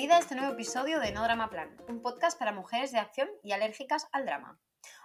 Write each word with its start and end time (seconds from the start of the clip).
Bienvenida 0.00 0.16
a 0.16 0.22
este 0.22 0.34
nuevo 0.34 0.54
episodio 0.54 0.98
de 0.98 1.12
No 1.12 1.22
Drama 1.24 1.50
Plan, 1.50 1.76
un 1.86 2.00
podcast 2.00 2.38
para 2.38 2.52
mujeres 2.52 2.90
de 2.90 2.98
acción 2.98 3.28
y 3.42 3.52
alérgicas 3.52 4.08
al 4.12 4.24
drama. 4.24 4.58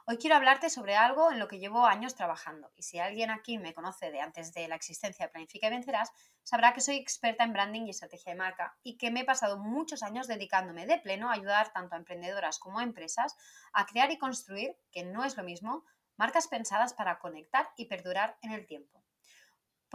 Hoy 0.05 0.15
quiero 0.15 0.37
hablarte 0.37 0.69
sobre 0.69 0.95
algo 0.95 1.33
en 1.33 1.37
lo 1.37 1.49
que 1.49 1.59
llevo 1.59 1.85
años 1.85 2.15
trabajando 2.15 2.71
y 2.77 2.83
si 2.83 2.97
alguien 2.97 3.29
aquí 3.29 3.57
me 3.57 3.73
conoce 3.73 4.09
de 4.09 4.21
antes 4.21 4.53
de 4.53 4.69
la 4.69 4.75
existencia 4.75 5.25
de 5.25 5.31
Planifica 5.33 5.67
y 5.67 5.71
Vencerás, 5.71 6.13
sabrá 6.43 6.71
que 6.71 6.79
soy 6.79 6.95
experta 6.95 7.43
en 7.43 7.51
branding 7.51 7.81
y 7.81 7.89
estrategia 7.89 8.31
de 8.31 8.37
marca 8.37 8.77
y 8.83 8.97
que 8.97 9.11
me 9.11 9.19
he 9.19 9.25
pasado 9.25 9.57
muchos 9.57 10.01
años 10.01 10.27
dedicándome 10.27 10.85
de 10.85 10.97
pleno 10.99 11.29
a 11.29 11.33
ayudar 11.33 11.73
tanto 11.73 11.95
a 11.95 11.97
emprendedoras 11.97 12.57
como 12.57 12.79
a 12.79 12.83
empresas 12.83 13.35
a 13.73 13.85
crear 13.87 14.11
y 14.11 14.17
construir, 14.17 14.77
que 14.93 15.03
no 15.03 15.25
es 15.25 15.35
lo 15.35 15.43
mismo, 15.43 15.83
marcas 16.15 16.47
pensadas 16.47 16.93
para 16.93 17.19
conectar 17.19 17.67
y 17.75 17.87
perdurar 17.87 18.37
en 18.41 18.53
el 18.53 18.65
tiempo. 18.65 19.04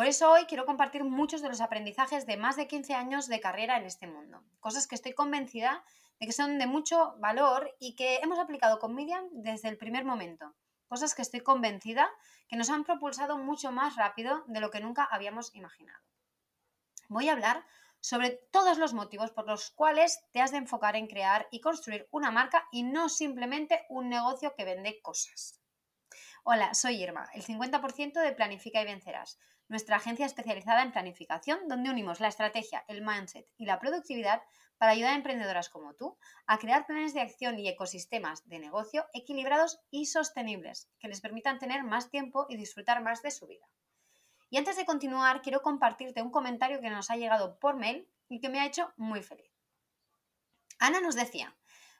Por 0.00 0.06
eso 0.06 0.30
hoy 0.30 0.46
quiero 0.46 0.64
compartir 0.64 1.04
muchos 1.04 1.42
de 1.42 1.50
los 1.50 1.60
aprendizajes 1.60 2.24
de 2.24 2.38
más 2.38 2.56
de 2.56 2.66
15 2.66 2.94
años 2.94 3.28
de 3.28 3.38
carrera 3.38 3.76
en 3.76 3.84
este 3.84 4.06
mundo, 4.06 4.42
cosas 4.58 4.86
que 4.86 4.94
estoy 4.94 5.12
convencida 5.12 5.84
de 6.18 6.24
que 6.24 6.32
son 6.32 6.58
de 6.58 6.66
mucho 6.66 7.16
valor 7.18 7.76
y 7.78 7.96
que 7.96 8.16
hemos 8.22 8.38
aplicado 8.38 8.78
con 8.78 8.94
Miriam 8.94 9.28
desde 9.30 9.68
el 9.68 9.76
primer 9.76 10.06
momento, 10.06 10.54
cosas 10.88 11.14
que 11.14 11.20
estoy 11.20 11.40
convencida 11.40 12.08
que 12.48 12.56
nos 12.56 12.70
han 12.70 12.84
propulsado 12.84 13.36
mucho 13.36 13.72
más 13.72 13.96
rápido 13.96 14.42
de 14.46 14.60
lo 14.60 14.70
que 14.70 14.80
nunca 14.80 15.04
habíamos 15.04 15.54
imaginado. 15.54 16.02
Voy 17.10 17.28
a 17.28 17.32
hablar 17.32 17.66
sobre 18.00 18.30
todos 18.50 18.78
los 18.78 18.94
motivos 18.94 19.32
por 19.32 19.46
los 19.46 19.70
cuales 19.70 20.18
te 20.32 20.40
has 20.40 20.50
de 20.50 20.56
enfocar 20.56 20.96
en 20.96 21.08
crear 21.08 21.46
y 21.50 21.60
construir 21.60 22.08
una 22.10 22.30
marca 22.30 22.66
y 22.72 22.84
no 22.84 23.10
simplemente 23.10 23.84
un 23.90 24.08
negocio 24.08 24.54
que 24.56 24.64
vende 24.64 25.02
cosas. 25.02 25.60
Hola, 26.42 26.72
soy 26.72 27.02
Irma, 27.02 27.28
el 27.34 27.44
50% 27.44 28.18
de 28.22 28.32
Planifica 28.32 28.80
y 28.80 28.86
Vencerás 28.86 29.38
nuestra 29.70 29.96
agencia 29.96 30.26
especializada 30.26 30.82
en 30.82 30.90
planificación, 30.90 31.68
donde 31.68 31.90
unimos 31.90 32.18
la 32.18 32.26
estrategia, 32.26 32.84
el 32.88 33.02
mindset 33.02 33.46
y 33.56 33.66
la 33.66 33.78
productividad 33.78 34.42
para 34.78 34.92
ayudar 34.92 35.12
a 35.12 35.16
emprendedoras 35.16 35.68
como 35.68 35.94
tú 35.94 36.18
a 36.46 36.58
crear 36.58 36.86
planes 36.86 37.14
de 37.14 37.20
acción 37.20 37.56
y 37.56 37.68
ecosistemas 37.68 38.46
de 38.48 38.58
negocio 38.58 39.06
equilibrados 39.12 39.80
y 39.88 40.06
sostenibles 40.06 40.90
que 40.98 41.06
les 41.06 41.20
permitan 41.20 41.60
tener 41.60 41.84
más 41.84 42.10
tiempo 42.10 42.46
y 42.48 42.56
disfrutar 42.56 43.00
más 43.00 43.22
de 43.22 43.30
su 43.30 43.46
vida. 43.46 43.68
Y 44.50 44.58
antes 44.58 44.76
de 44.76 44.84
continuar, 44.84 45.40
quiero 45.40 45.62
compartirte 45.62 46.20
un 46.20 46.32
comentario 46.32 46.80
que 46.80 46.90
nos 46.90 47.08
ha 47.08 47.16
llegado 47.16 47.60
por 47.60 47.76
mail 47.76 48.10
y 48.28 48.40
que 48.40 48.48
me 48.48 48.58
ha 48.58 48.66
hecho 48.66 48.92
muy 48.96 49.22
feliz. 49.22 49.52
Ana 50.80 51.00
nos 51.00 51.14
decía, 51.14 51.56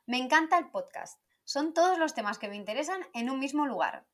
me 0.07 0.19
encanta 0.19 0.59
el 0.59 0.71
podcast. 0.71 1.23
Son 1.45 1.73
todos 1.73 1.99
los 1.99 2.15
temas 2.15 2.39
que 2.39 2.49
me 2.49 2.57
interesan 2.57 3.07
en 3.15 3.31
un 3.31 3.39
mismo 3.39 3.67
lugar. 3.67 4.07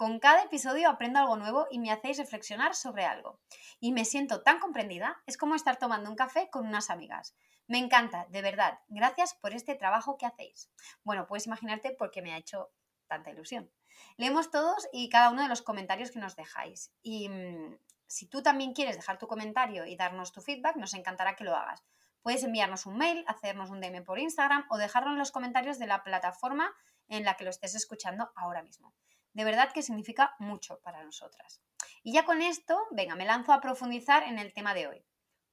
Con 0.00 0.18
cada 0.18 0.44
episodio 0.44 0.88
aprendo 0.88 1.18
algo 1.18 1.36
nuevo 1.36 1.66
y 1.70 1.78
me 1.78 1.92
hacéis 1.92 2.16
reflexionar 2.16 2.74
sobre 2.74 3.04
algo. 3.04 3.38
Y 3.80 3.92
me 3.92 4.06
siento 4.06 4.40
tan 4.40 4.58
comprendida, 4.58 5.22
es 5.26 5.36
como 5.36 5.54
estar 5.54 5.76
tomando 5.76 6.08
un 6.08 6.16
café 6.16 6.48
con 6.48 6.66
unas 6.66 6.88
amigas. 6.88 7.36
Me 7.66 7.76
encanta, 7.76 8.24
de 8.30 8.40
verdad. 8.40 8.78
Gracias 8.88 9.34
por 9.34 9.52
este 9.52 9.74
trabajo 9.74 10.16
que 10.16 10.24
hacéis. 10.24 10.72
Bueno, 11.04 11.26
puedes 11.26 11.46
imaginarte 11.46 11.90
por 11.90 12.10
qué 12.10 12.22
me 12.22 12.32
ha 12.32 12.38
hecho 12.38 12.70
tanta 13.08 13.28
ilusión. 13.28 13.70
Leemos 14.16 14.50
todos 14.50 14.88
y 14.90 15.10
cada 15.10 15.28
uno 15.28 15.42
de 15.42 15.48
los 15.48 15.60
comentarios 15.60 16.10
que 16.10 16.18
nos 16.18 16.34
dejáis. 16.34 16.94
Y 17.02 17.28
mm, 17.28 17.76
si 18.06 18.26
tú 18.26 18.42
también 18.42 18.72
quieres 18.72 18.96
dejar 18.96 19.18
tu 19.18 19.26
comentario 19.26 19.84
y 19.84 19.96
darnos 19.96 20.32
tu 20.32 20.40
feedback, 20.40 20.76
nos 20.76 20.94
encantará 20.94 21.36
que 21.36 21.44
lo 21.44 21.54
hagas. 21.54 21.84
Puedes 22.22 22.42
enviarnos 22.42 22.86
un 22.86 22.96
mail, 22.96 23.22
hacernos 23.28 23.68
un 23.68 23.82
DM 23.82 24.02
por 24.02 24.18
Instagram 24.18 24.64
o 24.70 24.78
dejarlo 24.78 25.10
en 25.10 25.18
los 25.18 25.30
comentarios 25.30 25.78
de 25.78 25.88
la 25.88 26.02
plataforma 26.02 26.72
en 27.08 27.26
la 27.26 27.36
que 27.36 27.44
lo 27.44 27.50
estés 27.50 27.74
escuchando 27.74 28.32
ahora 28.34 28.62
mismo 28.62 28.94
de 29.32 29.44
verdad 29.44 29.72
que 29.72 29.82
significa 29.82 30.34
mucho 30.38 30.80
para 30.80 31.04
nosotras. 31.04 31.62
Y 32.02 32.12
ya 32.12 32.24
con 32.24 32.42
esto, 32.42 32.78
venga, 32.90 33.14
me 33.14 33.26
lanzo 33.26 33.52
a 33.52 33.60
profundizar 33.60 34.22
en 34.24 34.38
el 34.38 34.52
tema 34.52 34.74
de 34.74 34.86
hoy. 34.86 35.04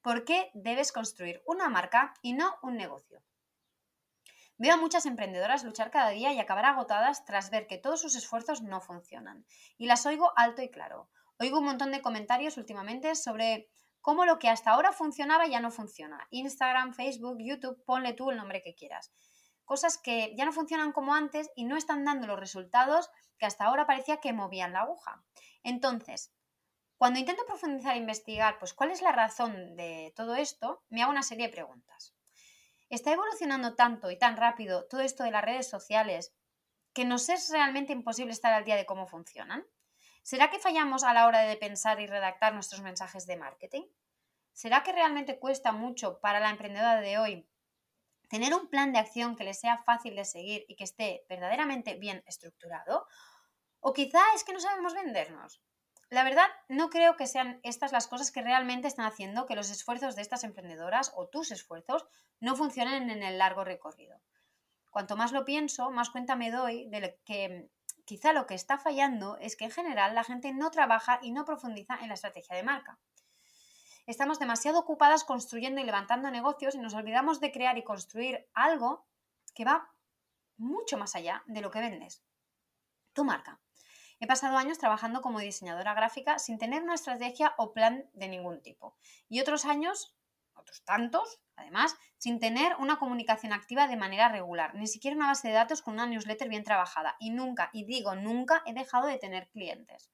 ¿Por 0.02 0.24
qué 0.24 0.50
debes 0.54 0.92
construir 0.92 1.42
una 1.46 1.70
marca 1.70 2.14
y 2.22 2.34
no 2.34 2.56
un 2.62 2.76
negocio? 2.76 3.22
Veo 4.58 4.74
a 4.74 4.78
muchas 4.78 5.06
emprendedoras 5.06 5.64
luchar 5.64 5.92
cada 5.92 6.10
día 6.10 6.34
y 6.34 6.40
acabar 6.40 6.66
agotadas 6.66 7.26
tras 7.26 7.52
ver 7.52 7.68
que 7.68 7.78
todos 7.78 8.02
sus 8.02 8.16
esfuerzos 8.16 8.62
no 8.62 8.82
funcionan. 8.82 9.46
Y 9.78 9.86
las 9.86 10.06
oigo 10.06 10.32
alto 10.36 10.62
y 10.62 10.70
claro. 10.70 11.10
Oigo 11.38 11.60
un 11.60 11.66
montón 11.66 11.92
de 11.92 12.02
comentarios 12.02 12.58
últimamente 12.58 13.16
sobre 13.16 13.70
cómo 14.02 14.26
lo 14.26 14.40
que 14.40 14.50
hasta 14.50 14.72
ahora 14.72 14.94
funcionaba 14.94 15.46
ya 15.46 15.60
no 15.60 15.70
funciona. 15.70 16.26
Instagram, 16.32 16.94
Facebook, 16.94 17.38
YouTube, 17.40 17.84
ponle 17.86 18.14
tú 18.14 18.32
el 18.32 18.38
nombre 18.38 18.64
que 18.64 18.74
quieras 18.74 19.12
cosas 19.68 19.98
que 19.98 20.34
ya 20.36 20.46
no 20.46 20.54
funcionan 20.54 20.94
como 20.94 21.14
antes 21.14 21.52
y 21.56 21.66
no 21.66 21.76
están 21.76 22.06
dando 22.06 22.26
los 22.26 22.40
resultados 22.40 23.12
que 23.38 23.46
hasta 23.46 23.66
ahora 23.66 23.86
parecía 23.86 24.18
que 24.18 24.34
movían 24.34 24.72
la 24.74 24.82
aguja. 24.82 25.24
Entonces, 25.62 26.34
cuando 26.98 27.20
intento 27.20 27.46
profundizar 27.46 27.96
e 27.96 28.00
investigar, 28.00 28.58
pues 28.60 28.74
cuál 28.74 28.92
es 28.92 29.02
la 29.02 29.12
razón 29.12 29.76
de 29.76 30.14
todo 30.16 30.36
esto, 30.36 30.84
me 30.90 31.04
hago 31.04 31.12
una 31.12 31.22
serie 31.22 31.48
de 31.48 31.54
preguntas. 31.54 32.16
¿Está 32.90 33.12
evolucionando 33.12 33.76
tanto 33.76 34.10
y 34.10 34.18
tan 34.18 34.38
rápido 34.38 34.86
todo 34.88 35.02
esto 35.02 35.26
de 35.26 35.32
las 35.32 35.44
redes 35.44 35.70
sociales 35.70 36.34
que 36.94 37.04
nos 37.04 37.28
es 37.28 37.50
realmente 37.52 37.92
imposible 37.92 38.32
estar 38.32 38.54
al 38.54 38.64
día 38.64 38.78
de 38.78 38.86
cómo 38.86 39.06
funcionan? 39.06 39.68
¿Será 40.24 40.50
que 40.50 40.60
fallamos 40.60 41.04
a 41.04 41.14
la 41.14 41.28
hora 41.28 41.42
de 41.42 41.58
pensar 41.58 42.00
y 42.00 42.08
redactar 42.08 42.54
nuestros 42.54 42.82
mensajes 42.82 43.28
de 43.28 43.36
marketing? 43.36 43.84
¿Será 44.54 44.82
que 44.82 44.94
realmente 44.94 45.40
cuesta 45.40 45.74
mucho 45.74 46.22
para 46.22 46.40
la 46.40 46.50
emprendedora 46.50 47.02
de 47.02 47.18
hoy 47.18 47.50
tener 48.28 48.54
un 48.54 48.68
plan 48.68 48.92
de 48.94 49.00
acción 49.00 49.36
que 49.36 49.44
le 49.44 49.54
sea 49.54 49.78
fácil 49.84 50.16
de 50.16 50.26
seguir 50.26 50.66
y 50.68 50.76
que 50.76 50.84
esté 50.84 51.26
verdaderamente 51.30 51.96
bien 51.96 52.24
estructurado, 52.28 53.08
o 53.80 53.94
quizá 53.94 54.22
es 54.36 54.44
que 54.44 54.54
no 54.54 54.60
sabemos 54.60 54.94
vendernos. 54.94 55.62
La 56.10 56.24
verdad, 56.24 56.48
no 56.70 56.90
creo 56.90 57.18
que 57.18 57.28
sean 57.28 57.60
estas 57.64 57.92
las 57.92 58.08
cosas 58.08 58.32
que 58.32 58.42
realmente 58.42 58.88
están 58.88 59.06
haciendo 59.06 59.46
que 59.46 59.56
los 59.56 59.70
esfuerzos 59.70 60.16
de 60.16 60.22
estas 60.22 60.46
emprendedoras 60.46 61.12
o 61.16 61.28
tus 61.28 61.52
esfuerzos 61.52 62.06
no 62.40 62.56
funcionen 62.56 63.10
en 63.10 63.24
el 63.24 63.38
largo 63.38 63.66
recorrido. 63.66 64.22
Cuanto 64.90 65.18
más 65.18 65.34
lo 65.34 65.44
pienso, 65.44 65.92
más 65.92 66.10
cuenta 66.10 66.36
me 66.36 66.50
doy 66.50 66.88
de 66.90 67.20
que 67.26 67.70
quizá 68.06 68.32
lo 68.32 68.46
que 68.46 68.56
está 68.56 68.78
fallando 68.78 69.38
es 69.38 69.58
que 69.58 69.66
en 69.66 69.72
general 69.72 70.16
la 70.16 70.24
gente 70.24 70.54
no 70.54 70.72
trabaja 70.72 71.20
y 71.22 71.32
no 71.32 71.44
profundiza 71.44 71.98
en 72.02 72.08
la 72.08 72.14
estrategia 72.14 72.56
de 72.56 72.64
marca. 72.64 72.98
Estamos 74.08 74.40
demasiado 74.40 74.80
ocupadas 74.80 75.26
construyendo 75.26 75.82
y 75.82 75.84
levantando 75.84 76.32
negocios 76.32 76.76
y 76.76 76.78
nos 76.78 76.94
olvidamos 76.94 77.42
de 77.42 77.52
crear 77.52 77.78
y 77.78 77.84
construir 77.84 78.48
algo 78.54 79.06
que 79.54 79.66
va 79.66 79.92
mucho 80.56 80.98
más 80.98 81.14
allá 81.18 81.44
de 81.46 81.60
lo 81.60 81.72
que 81.72 81.82
vendes. 81.82 82.24
Tu 83.12 83.26
marca. 83.26 83.60
He 84.22 84.26
pasado 84.26 84.56
años 84.56 84.78
trabajando 84.78 85.22
como 85.22 85.42
diseñadora 85.42 85.94
gráfica 85.94 86.40
sin 86.40 86.58
tener 86.58 86.84
una 86.84 86.94
estrategia 86.94 87.54
o 87.58 87.74
plan 87.74 88.10
de 88.14 88.30
ningún 88.30 88.62
tipo. 88.62 88.96
Y 89.28 89.42
otros 89.42 89.66
años, 89.66 90.16
otros 90.54 90.86
tantos, 90.86 91.42
además, 91.58 91.98
sin 92.18 92.40
tener 92.40 92.78
una 92.78 93.00
comunicación 93.00 93.52
activa 93.52 93.88
de 93.88 93.98
manera 93.98 94.30
regular, 94.30 94.74
ni 94.76 94.88
siquiera 94.88 95.18
una 95.18 95.28
base 95.28 95.50
de 95.50 95.54
datos 95.54 95.82
con 95.82 95.96
una 95.96 96.08
newsletter 96.08 96.48
bien 96.48 96.64
trabajada. 96.64 97.18
Y 97.20 97.32
nunca, 97.32 97.72
y 97.74 97.84
digo 97.84 98.16
nunca, 98.16 98.64
he 98.66 98.74
dejado 98.74 99.08
de 99.08 99.18
tener 99.18 99.50
clientes. 99.50 100.10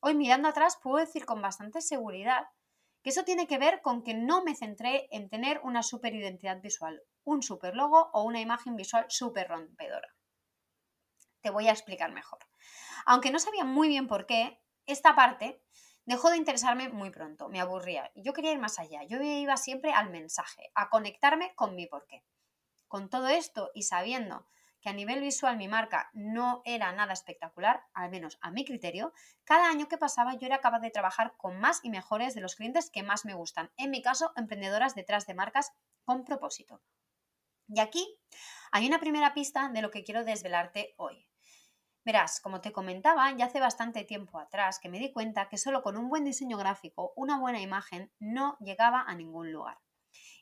Hoy 0.00 0.14
mirando 0.14 0.48
atrás 0.48 0.78
puedo 0.82 0.96
decir 0.96 1.26
con 1.26 1.42
bastante 1.42 1.82
seguridad 1.82 2.46
Que 3.02 3.10
eso 3.10 3.24
tiene 3.24 3.46
que 3.46 3.58
ver 3.58 3.80
con 3.80 4.02
que 4.02 4.14
no 4.14 4.42
me 4.42 4.54
centré 4.54 5.08
en 5.10 5.28
tener 5.28 5.60
una 5.62 5.82
super 5.82 6.14
identidad 6.14 6.60
visual, 6.60 7.02
un 7.24 7.42
super 7.42 7.74
logo 7.76 8.10
o 8.12 8.22
una 8.24 8.40
imagen 8.40 8.76
visual 8.76 9.06
súper 9.08 9.48
rompedora. 9.48 10.14
Te 11.40 11.50
voy 11.50 11.68
a 11.68 11.72
explicar 11.72 12.12
mejor. 12.12 12.40
Aunque 13.06 13.30
no 13.30 13.38
sabía 13.38 13.64
muy 13.64 13.88
bien 13.88 14.08
por 14.08 14.26
qué, 14.26 14.60
esta 14.86 15.14
parte 15.14 15.62
dejó 16.04 16.30
de 16.30 16.38
interesarme 16.38 16.88
muy 16.88 17.10
pronto, 17.10 17.48
me 17.48 17.60
aburría. 17.60 18.10
Yo 18.14 18.32
quería 18.32 18.52
ir 18.52 18.58
más 18.58 18.78
allá, 18.78 19.04
yo 19.04 19.20
iba 19.22 19.56
siempre 19.56 19.92
al 19.92 20.10
mensaje, 20.10 20.70
a 20.74 20.88
conectarme 20.88 21.54
con 21.54 21.74
mi 21.74 21.86
porqué. 21.86 22.24
Con 22.88 23.10
todo 23.10 23.28
esto 23.28 23.70
y 23.74 23.82
sabiendo 23.82 24.46
que 24.80 24.88
a 24.88 24.92
nivel 24.92 25.20
visual 25.20 25.56
mi 25.56 25.68
marca 25.68 26.10
no 26.12 26.62
era 26.64 26.92
nada 26.92 27.12
espectacular, 27.12 27.84
al 27.94 28.10
menos 28.10 28.38
a 28.40 28.50
mi 28.50 28.64
criterio, 28.64 29.12
cada 29.44 29.68
año 29.68 29.88
que 29.88 29.98
pasaba 29.98 30.34
yo 30.34 30.46
era 30.46 30.60
capaz 30.60 30.80
de 30.80 30.90
trabajar 30.90 31.34
con 31.36 31.58
más 31.58 31.80
y 31.82 31.90
mejores 31.90 32.34
de 32.34 32.40
los 32.40 32.54
clientes 32.54 32.90
que 32.90 33.02
más 33.02 33.24
me 33.24 33.34
gustan. 33.34 33.70
En 33.76 33.90
mi 33.90 34.02
caso, 34.02 34.32
emprendedoras 34.36 34.94
detrás 34.94 35.26
de 35.26 35.34
marcas 35.34 35.72
con 36.04 36.24
propósito. 36.24 36.80
Y 37.68 37.80
aquí 37.80 38.18
hay 38.72 38.86
una 38.86 39.00
primera 39.00 39.34
pista 39.34 39.68
de 39.68 39.82
lo 39.82 39.90
que 39.90 40.04
quiero 40.04 40.24
desvelarte 40.24 40.94
hoy. 40.96 41.28
Verás, 42.04 42.40
como 42.40 42.62
te 42.62 42.72
comentaba 42.72 43.30
ya 43.36 43.46
hace 43.46 43.60
bastante 43.60 44.04
tiempo 44.04 44.38
atrás 44.38 44.78
que 44.78 44.88
me 44.88 44.98
di 44.98 45.12
cuenta 45.12 45.48
que 45.50 45.58
solo 45.58 45.82
con 45.82 45.98
un 45.98 46.08
buen 46.08 46.24
diseño 46.24 46.56
gráfico, 46.56 47.12
una 47.16 47.38
buena 47.38 47.60
imagen, 47.60 48.10
no 48.18 48.56
llegaba 48.60 49.02
a 49.06 49.14
ningún 49.14 49.52
lugar. 49.52 49.78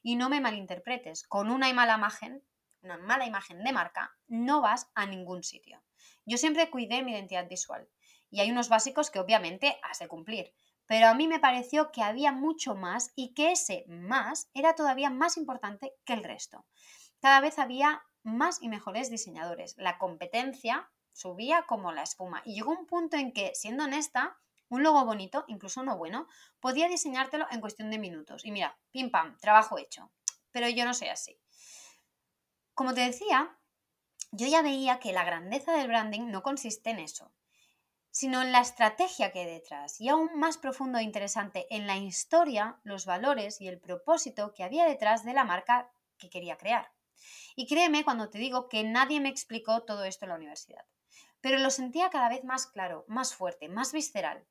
Y 0.03 0.15
no 0.15 0.29
me 0.29 0.41
malinterpretes, 0.41 1.27
con 1.27 1.51
una 1.51 1.73
mala 1.73 1.97
imagen 1.97 2.45
una 2.87 2.99
mala 2.99 3.27
imagen 3.27 3.63
de 3.63 3.73
marca, 3.73 4.17
no 4.27 4.63
vas 4.63 4.91
a 4.95 5.07
ningún 5.07 5.43
sitio. 5.43 5.83
Yo 6.25 6.39
siempre 6.39 6.71
cuidé 6.71 7.03
mi 7.03 7.13
identidad 7.13 7.49
visual 7.49 7.89
y 8.31 8.41
hay 8.41 8.51
unos 8.51 8.69
básicos 8.69 9.11
que 9.11 9.21
obviamente 9.21 9.79
has 9.83 9.99
de 9.99 10.09
cumplir, 10.09 10.53
pero 10.87 11.09
a 11.09 11.15
mí 11.15 11.29
me 11.29 11.41
pareció 11.41 11.91
que 11.93 12.03
había 12.03 12.33
mucho 12.33 12.75
más 12.75 13.13
y 13.15 13.35
que 13.35 13.53
ese 13.53 13.85
más 13.89 14.51
era 14.55 14.75
todavía 14.75 15.11
más 15.11 15.37
importante 15.37 15.93
que 16.05 16.15
el 16.15 16.25
resto. 16.25 16.65
Cada 17.21 17.41
vez 17.41 17.59
había 17.59 18.03
más 18.23 18.63
y 18.63 18.69
mejores 18.69 19.11
diseñadores. 19.11 19.77
La 19.77 19.99
competencia 19.99 20.91
subía 21.13 21.63
como 21.63 21.93
la 21.93 22.03
espuma 22.03 22.43
y 22.45 22.55
llegó 22.55 22.73
un 22.73 22.87
punto 22.87 23.17
en 23.17 23.33
que, 23.33 23.55
siendo 23.55 23.85
honesta, 23.85 24.37
un 24.69 24.83
logo 24.83 25.05
bonito, 25.05 25.45
incluso 25.49 25.81
uno 25.81 25.97
bueno, 25.97 26.29
podía 26.61 26.89
diseñártelo 26.89 27.47
en 27.51 27.61
cuestión 27.61 27.91
de 27.91 27.99
minutos. 27.99 28.45
Y 28.45 28.51
mira, 28.51 28.79
pim 28.91 29.11
pam, 29.11 29.37
trabajo 29.39 29.79
hecho. 29.79 30.11
Pero 30.51 30.69
yo 30.69 30.85
no 30.85 30.95
soy 30.95 31.09
así. 31.09 31.39
Como 32.77 32.93
te 32.93 33.01
decía, 33.01 33.59
yo 34.33 34.47
ya 34.47 34.61
veía 34.61 35.01
que 35.01 35.15
la 35.15 35.25
grandeza 35.25 35.73
del 35.73 35.89
branding 35.89 36.31
no 36.31 36.43
consiste 36.43 36.91
en 36.91 36.99
eso, 36.99 37.33
sino 38.11 38.43
en 38.43 38.53
la 38.53 38.61
estrategia 38.61 39.33
que 39.33 39.41
hay 39.41 39.47
detrás 39.47 39.99
y 39.99 40.11
aún 40.11 40.29
más 40.35 40.59
profundo 40.59 40.99
e 40.99 41.03
interesante 41.03 41.67
en 41.71 41.87
la 41.87 41.97
historia, 41.97 42.79
los 42.83 43.07
valores 43.07 43.63
y 43.63 43.69
el 43.69 43.81
propósito 43.81 44.53
que 44.53 44.63
había 44.63 44.85
detrás 44.85 45.25
de 45.25 45.33
la 45.33 45.45
marca 45.45 45.91
que 46.19 46.29
quería 46.29 46.59
crear. 46.59 46.93
Y 47.55 47.67
créeme 47.67 48.05
cuando 48.05 48.29
te 48.29 48.37
digo 48.37 48.69
que 48.69 48.85
nadie 48.85 49.21
me 49.21 49.31
explicó 49.31 49.85
todo 49.85 50.05
esto 50.05 50.27
en 50.27 50.29
la 50.29 50.37
universidad, 50.37 50.85
pero 51.41 51.59
lo 51.59 51.71
sentía 51.71 52.11
cada 52.11 52.29
vez 52.29 52.45
más 52.45 52.67
claro, 52.67 53.07
más 53.09 53.35
fuerte, 53.35 53.71
más 53.71 53.93
visceral. 53.93 54.47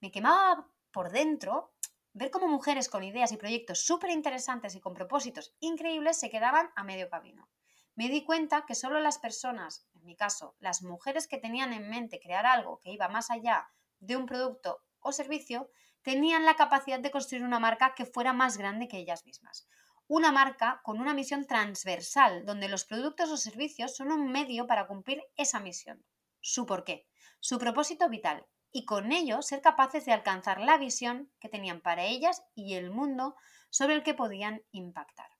Me 0.00 0.10
quemaba 0.10 0.68
por 0.92 1.12
dentro 1.12 1.72
ver 2.12 2.30
cómo 2.30 2.46
mujeres 2.46 2.90
con 2.90 3.04
ideas 3.04 3.32
y 3.32 3.38
proyectos 3.38 3.86
súper 3.86 4.10
interesantes 4.10 4.74
y 4.74 4.80
con 4.80 4.92
propósitos 4.92 5.56
increíbles 5.60 6.20
se 6.20 6.28
quedaban 6.28 6.70
a 6.76 6.84
medio 6.84 7.08
camino. 7.08 7.48
Me 7.96 8.08
di 8.08 8.24
cuenta 8.24 8.64
que 8.66 8.74
solo 8.74 9.00
las 9.00 9.18
personas, 9.18 9.86
en 9.94 10.04
mi 10.04 10.16
caso, 10.16 10.56
las 10.58 10.82
mujeres 10.82 11.28
que 11.28 11.38
tenían 11.38 11.72
en 11.72 11.88
mente 11.88 12.18
crear 12.18 12.44
algo 12.44 12.80
que 12.80 12.90
iba 12.90 13.08
más 13.08 13.30
allá 13.30 13.68
de 14.00 14.16
un 14.16 14.26
producto 14.26 14.82
o 14.98 15.12
servicio, 15.12 15.70
tenían 16.02 16.44
la 16.44 16.56
capacidad 16.56 16.98
de 16.98 17.12
construir 17.12 17.44
una 17.44 17.60
marca 17.60 17.94
que 17.94 18.04
fuera 18.04 18.32
más 18.32 18.58
grande 18.58 18.88
que 18.88 18.98
ellas 18.98 19.24
mismas. 19.24 19.68
Una 20.08 20.32
marca 20.32 20.80
con 20.82 21.00
una 21.00 21.14
misión 21.14 21.46
transversal, 21.46 22.44
donde 22.44 22.68
los 22.68 22.84
productos 22.84 23.30
o 23.30 23.36
servicios 23.36 23.94
son 23.94 24.10
un 24.10 24.30
medio 24.30 24.66
para 24.66 24.86
cumplir 24.86 25.22
esa 25.36 25.60
misión. 25.60 26.04
Su 26.40 26.66
porqué, 26.66 27.06
su 27.38 27.58
propósito 27.58 28.08
vital, 28.08 28.44
y 28.72 28.84
con 28.86 29.12
ello 29.12 29.40
ser 29.40 29.62
capaces 29.62 30.04
de 30.04 30.12
alcanzar 30.12 30.60
la 30.60 30.78
visión 30.78 31.30
que 31.38 31.48
tenían 31.48 31.80
para 31.80 32.04
ellas 32.04 32.42
y 32.56 32.74
el 32.74 32.90
mundo 32.90 33.36
sobre 33.70 33.94
el 33.94 34.02
que 34.02 34.14
podían 34.14 34.62
impactar. 34.72 35.33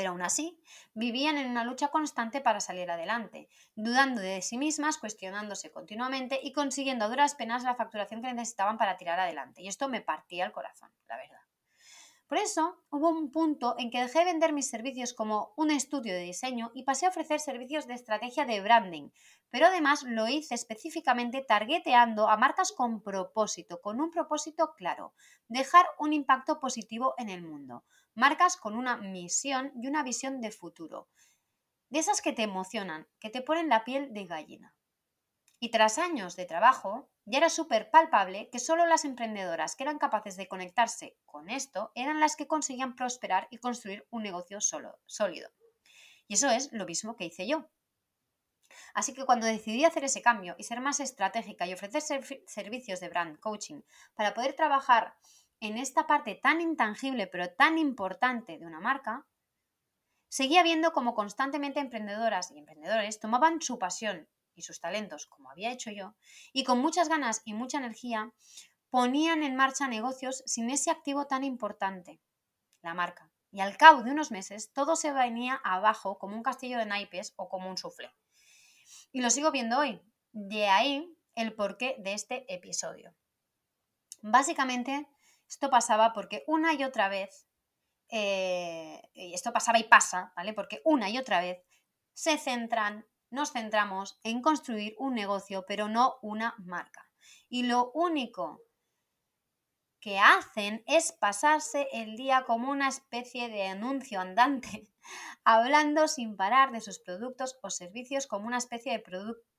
Pero 0.00 0.12
aún 0.12 0.22
así, 0.22 0.58
vivían 0.94 1.36
en 1.36 1.50
una 1.50 1.62
lucha 1.62 1.88
constante 1.88 2.40
para 2.40 2.60
salir 2.60 2.90
adelante, 2.90 3.50
dudando 3.74 4.22
de 4.22 4.40
sí 4.40 4.56
mismas, 4.56 4.96
cuestionándose 4.96 5.70
continuamente 5.70 6.40
y 6.42 6.54
consiguiendo 6.54 7.04
a 7.04 7.08
duras 7.08 7.34
penas 7.34 7.64
la 7.64 7.74
facturación 7.74 8.22
que 8.22 8.32
necesitaban 8.32 8.78
para 8.78 8.96
tirar 8.96 9.20
adelante. 9.20 9.60
Y 9.60 9.68
esto 9.68 9.90
me 9.90 10.00
partía 10.00 10.46
el 10.46 10.52
corazón, 10.52 10.90
la 11.06 11.18
verdad. 11.18 11.49
Por 12.30 12.38
eso 12.38 12.80
hubo 12.90 13.08
un 13.08 13.32
punto 13.32 13.74
en 13.76 13.90
que 13.90 14.00
dejé 14.00 14.20
de 14.20 14.26
vender 14.26 14.52
mis 14.52 14.70
servicios 14.70 15.14
como 15.14 15.52
un 15.56 15.72
estudio 15.72 16.14
de 16.14 16.20
diseño 16.20 16.70
y 16.74 16.84
pasé 16.84 17.06
a 17.06 17.08
ofrecer 17.08 17.40
servicios 17.40 17.88
de 17.88 17.94
estrategia 17.94 18.44
de 18.44 18.60
branding, 18.60 19.10
pero 19.50 19.66
además 19.66 20.04
lo 20.04 20.28
hice 20.28 20.54
específicamente 20.54 21.42
targeteando 21.42 22.28
a 22.28 22.36
marcas 22.36 22.70
con 22.70 23.02
propósito, 23.02 23.80
con 23.80 24.00
un 24.00 24.12
propósito 24.12 24.74
claro, 24.76 25.12
dejar 25.48 25.86
un 25.98 26.12
impacto 26.12 26.60
positivo 26.60 27.14
en 27.18 27.30
el 27.30 27.42
mundo, 27.42 27.84
marcas 28.14 28.56
con 28.56 28.76
una 28.76 28.96
misión 28.96 29.72
y 29.74 29.88
una 29.88 30.04
visión 30.04 30.40
de 30.40 30.52
futuro, 30.52 31.08
de 31.88 31.98
esas 31.98 32.22
que 32.22 32.32
te 32.32 32.44
emocionan, 32.44 33.08
que 33.18 33.30
te 33.30 33.42
ponen 33.42 33.68
la 33.68 33.82
piel 33.82 34.14
de 34.14 34.26
gallina. 34.26 34.72
Y 35.62 35.70
tras 35.70 35.98
años 35.98 36.36
de 36.36 36.46
trabajo, 36.46 37.10
ya 37.26 37.36
era 37.36 37.50
súper 37.50 37.90
palpable 37.90 38.48
que 38.48 38.58
solo 38.58 38.86
las 38.86 39.04
emprendedoras 39.04 39.76
que 39.76 39.82
eran 39.82 39.98
capaces 39.98 40.38
de 40.38 40.48
conectarse 40.48 41.18
con 41.26 41.50
esto 41.50 41.92
eran 41.94 42.18
las 42.18 42.34
que 42.34 42.46
conseguían 42.46 42.96
prosperar 42.96 43.46
y 43.50 43.58
construir 43.58 44.06
un 44.10 44.22
negocio 44.22 44.58
sólido. 44.62 45.50
Y 46.26 46.34
eso 46.34 46.48
es 46.48 46.72
lo 46.72 46.86
mismo 46.86 47.14
que 47.14 47.26
hice 47.26 47.46
yo. 47.46 47.68
Así 48.94 49.12
que 49.12 49.26
cuando 49.26 49.46
decidí 49.46 49.84
hacer 49.84 50.04
ese 50.04 50.22
cambio 50.22 50.54
y 50.56 50.64
ser 50.64 50.80
más 50.80 50.98
estratégica 50.98 51.66
y 51.66 51.74
ofrecer 51.74 52.02
servicios 52.46 53.00
de 53.00 53.10
brand 53.10 53.38
coaching 53.38 53.82
para 54.14 54.32
poder 54.32 54.54
trabajar 54.54 55.14
en 55.60 55.76
esta 55.76 56.06
parte 56.06 56.36
tan 56.36 56.62
intangible 56.62 57.26
pero 57.26 57.50
tan 57.50 57.76
importante 57.76 58.58
de 58.58 58.66
una 58.66 58.80
marca, 58.80 59.26
seguía 60.30 60.62
viendo 60.62 60.92
como 60.92 61.14
constantemente 61.14 61.80
emprendedoras 61.80 62.50
y 62.50 62.58
emprendedores 62.58 63.20
tomaban 63.20 63.60
su 63.60 63.78
pasión 63.78 64.26
y 64.60 64.62
sus 64.62 64.80
talentos, 64.80 65.26
como 65.26 65.50
había 65.50 65.72
hecho 65.72 65.90
yo, 65.90 66.14
y 66.52 66.62
con 66.64 66.78
muchas 66.78 67.08
ganas 67.08 67.42
y 67.44 67.54
mucha 67.54 67.78
energía, 67.78 68.32
ponían 68.90 69.42
en 69.42 69.56
marcha 69.56 69.88
negocios 69.88 70.42
sin 70.46 70.70
ese 70.70 70.90
activo 70.90 71.26
tan 71.26 71.42
importante, 71.42 72.20
la 72.82 72.94
marca. 72.94 73.30
Y 73.52 73.60
al 73.60 73.76
cabo 73.76 74.02
de 74.02 74.12
unos 74.12 74.30
meses 74.30 74.72
todo 74.72 74.94
se 74.94 75.12
venía 75.12 75.60
abajo 75.64 76.18
como 76.18 76.36
un 76.36 76.42
castillo 76.42 76.78
de 76.78 76.86
naipes 76.86 77.32
o 77.36 77.48
como 77.48 77.68
un 77.68 77.76
sufle. 77.76 78.14
Y 79.12 79.20
lo 79.22 79.30
sigo 79.30 79.50
viendo 79.50 79.78
hoy. 79.78 80.00
De 80.32 80.68
ahí 80.68 81.16
el 81.34 81.54
porqué 81.54 81.96
de 81.98 82.12
este 82.12 82.52
episodio. 82.52 83.14
Básicamente, 84.22 85.08
esto 85.48 85.70
pasaba 85.70 86.12
porque 86.12 86.44
una 86.46 86.74
y 86.74 86.84
otra 86.84 87.08
vez, 87.08 87.48
eh, 88.08 89.02
y 89.14 89.34
esto 89.34 89.52
pasaba 89.52 89.78
y 89.78 89.84
pasa, 89.84 90.32
¿vale? 90.36 90.52
Porque 90.52 90.80
una 90.84 91.10
y 91.10 91.18
otra 91.18 91.40
vez 91.40 91.60
se 92.12 92.38
centran 92.38 93.06
nos 93.30 93.52
centramos 93.52 94.18
en 94.22 94.42
construir 94.42 94.94
un 94.98 95.14
negocio, 95.14 95.64
pero 95.66 95.88
no 95.88 96.18
una 96.22 96.54
marca. 96.58 97.10
Y 97.48 97.64
lo 97.64 97.90
único 97.92 98.62
que 100.00 100.18
hacen 100.18 100.82
es 100.86 101.12
pasarse 101.12 101.86
el 101.92 102.16
día 102.16 102.44
como 102.44 102.70
una 102.70 102.88
especie 102.88 103.48
de 103.48 103.66
anuncio 103.68 104.20
andante, 104.20 104.88
hablando 105.44 106.08
sin 106.08 106.36
parar 106.36 106.72
de 106.72 106.80
sus 106.80 106.98
productos 106.98 107.58
o 107.62 107.70
servicios 107.70 108.26
como 108.26 108.46
una 108.46 108.58
especie 108.58 109.02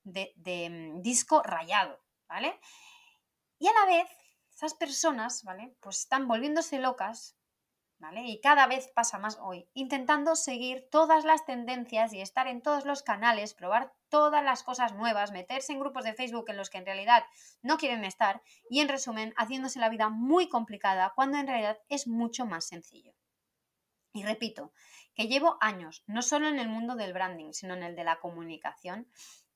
de, 0.03 0.69
mm, 0.69 1.01
disco 1.01 1.43
rayado, 1.43 2.03
¿vale? 2.27 2.59
Y 3.59 3.67
a 3.67 3.73
la 3.73 3.85
vez, 3.85 4.09
esas 4.53 4.73
personas, 4.73 5.43
¿vale? 5.43 5.75
Pues 5.79 5.99
están 5.99 6.27
volviéndose 6.27 6.79
locas 6.79 7.37
y 8.15 8.41
cada 8.41 8.67
vez 8.67 8.87
pasa 8.87 9.19
más 9.19 9.37
hoy, 9.41 9.67
intentando 9.73 10.35
seguir 10.35 10.87
todas 10.89 11.23
las 11.23 11.45
tendencias 11.45 12.13
y 12.13 12.21
estar 12.21 12.47
en 12.47 12.61
todos 12.61 12.85
los 12.85 13.03
canales, 13.03 13.53
probar 13.53 13.93
todas 14.09 14.43
las 14.43 14.63
cosas 14.63 14.93
nuevas, 14.95 15.31
meterse 15.31 15.73
en 15.73 15.79
grupos 15.79 16.03
de 16.03 16.13
Facebook 16.13 16.49
en 16.49 16.57
los 16.57 16.69
que 16.69 16.79
en 16.79 16.85
realidad 16.85 17.23
no 17.61 17.77
quieren 17.77 18.03
estar 18.03 18.41
y 18.69 18.79
en 18.79 18.89
resumen, 18.89 19.33
haciéndose 19.37 19.79
la 19.79 19.89
vida 19.89 20.09
muy 20.09 20.49
complicada 20.49 21.13
cuando 21.15 21.37
en 21.37 21.47
realidad 21.47 21.79
es 21.89 22.07
mucho 22.07 22.45
más 22.45 22.65
sencillo. 22.65 23.13
Y 24.13 24.23
repito, 24.23 24.73
que 25.13 25.27
llevo 25.27 25.57
años, 25.61 26.03
no 26.07 26.21
solo 26.21 26.47
en 26.47 26.59
el 26.59 26.67
mundo 26.67 26.95
del 26.95 27.13
branding, 27.13 27.53
sino 27.53 27.75
en 27.75 27.83
el 27.83 27.95
de 27.95 28.03
la 28.03 28.19
comunicación, 28.19 29.07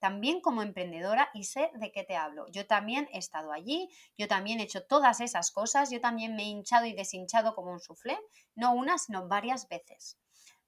también 0.06 0.40
como 0.40 0.62
emprendedora 0.62 1.32
y 1.34 1.46
sé 1.46 1.72
de 1.74 1.92
qué 1.92 2.04
te 2.04 2.16
hablo. 2.16 2.46
Yo 2.52 2.68
también 2.68 3.10
he 3.12 3.18
estado 3.18 3.52
allí, 3.52 3.90
yo 4.16 4.28
también 4.28 4.60
he 4.60 4.64
hecho 4.66 4.86
todas 4.86 5.20
esas 5.20 5.50
cosas, 5.50 5.90
yo 5.90 6.00
también 6.00 6.36
me 6.36 6.44
he 6.44 6.46
hinchado 6.46 6.86
y 6.86 6.94
deshinchado 6.94 7.56
como 7.56 7.72
un 7.72 7.80
soufflé, 7.80 8.16
no 8.54 8.76
una, 8.76 9.00
sino 9.00 9.28
varias 9.28 9.68
veces. 9.68 10.20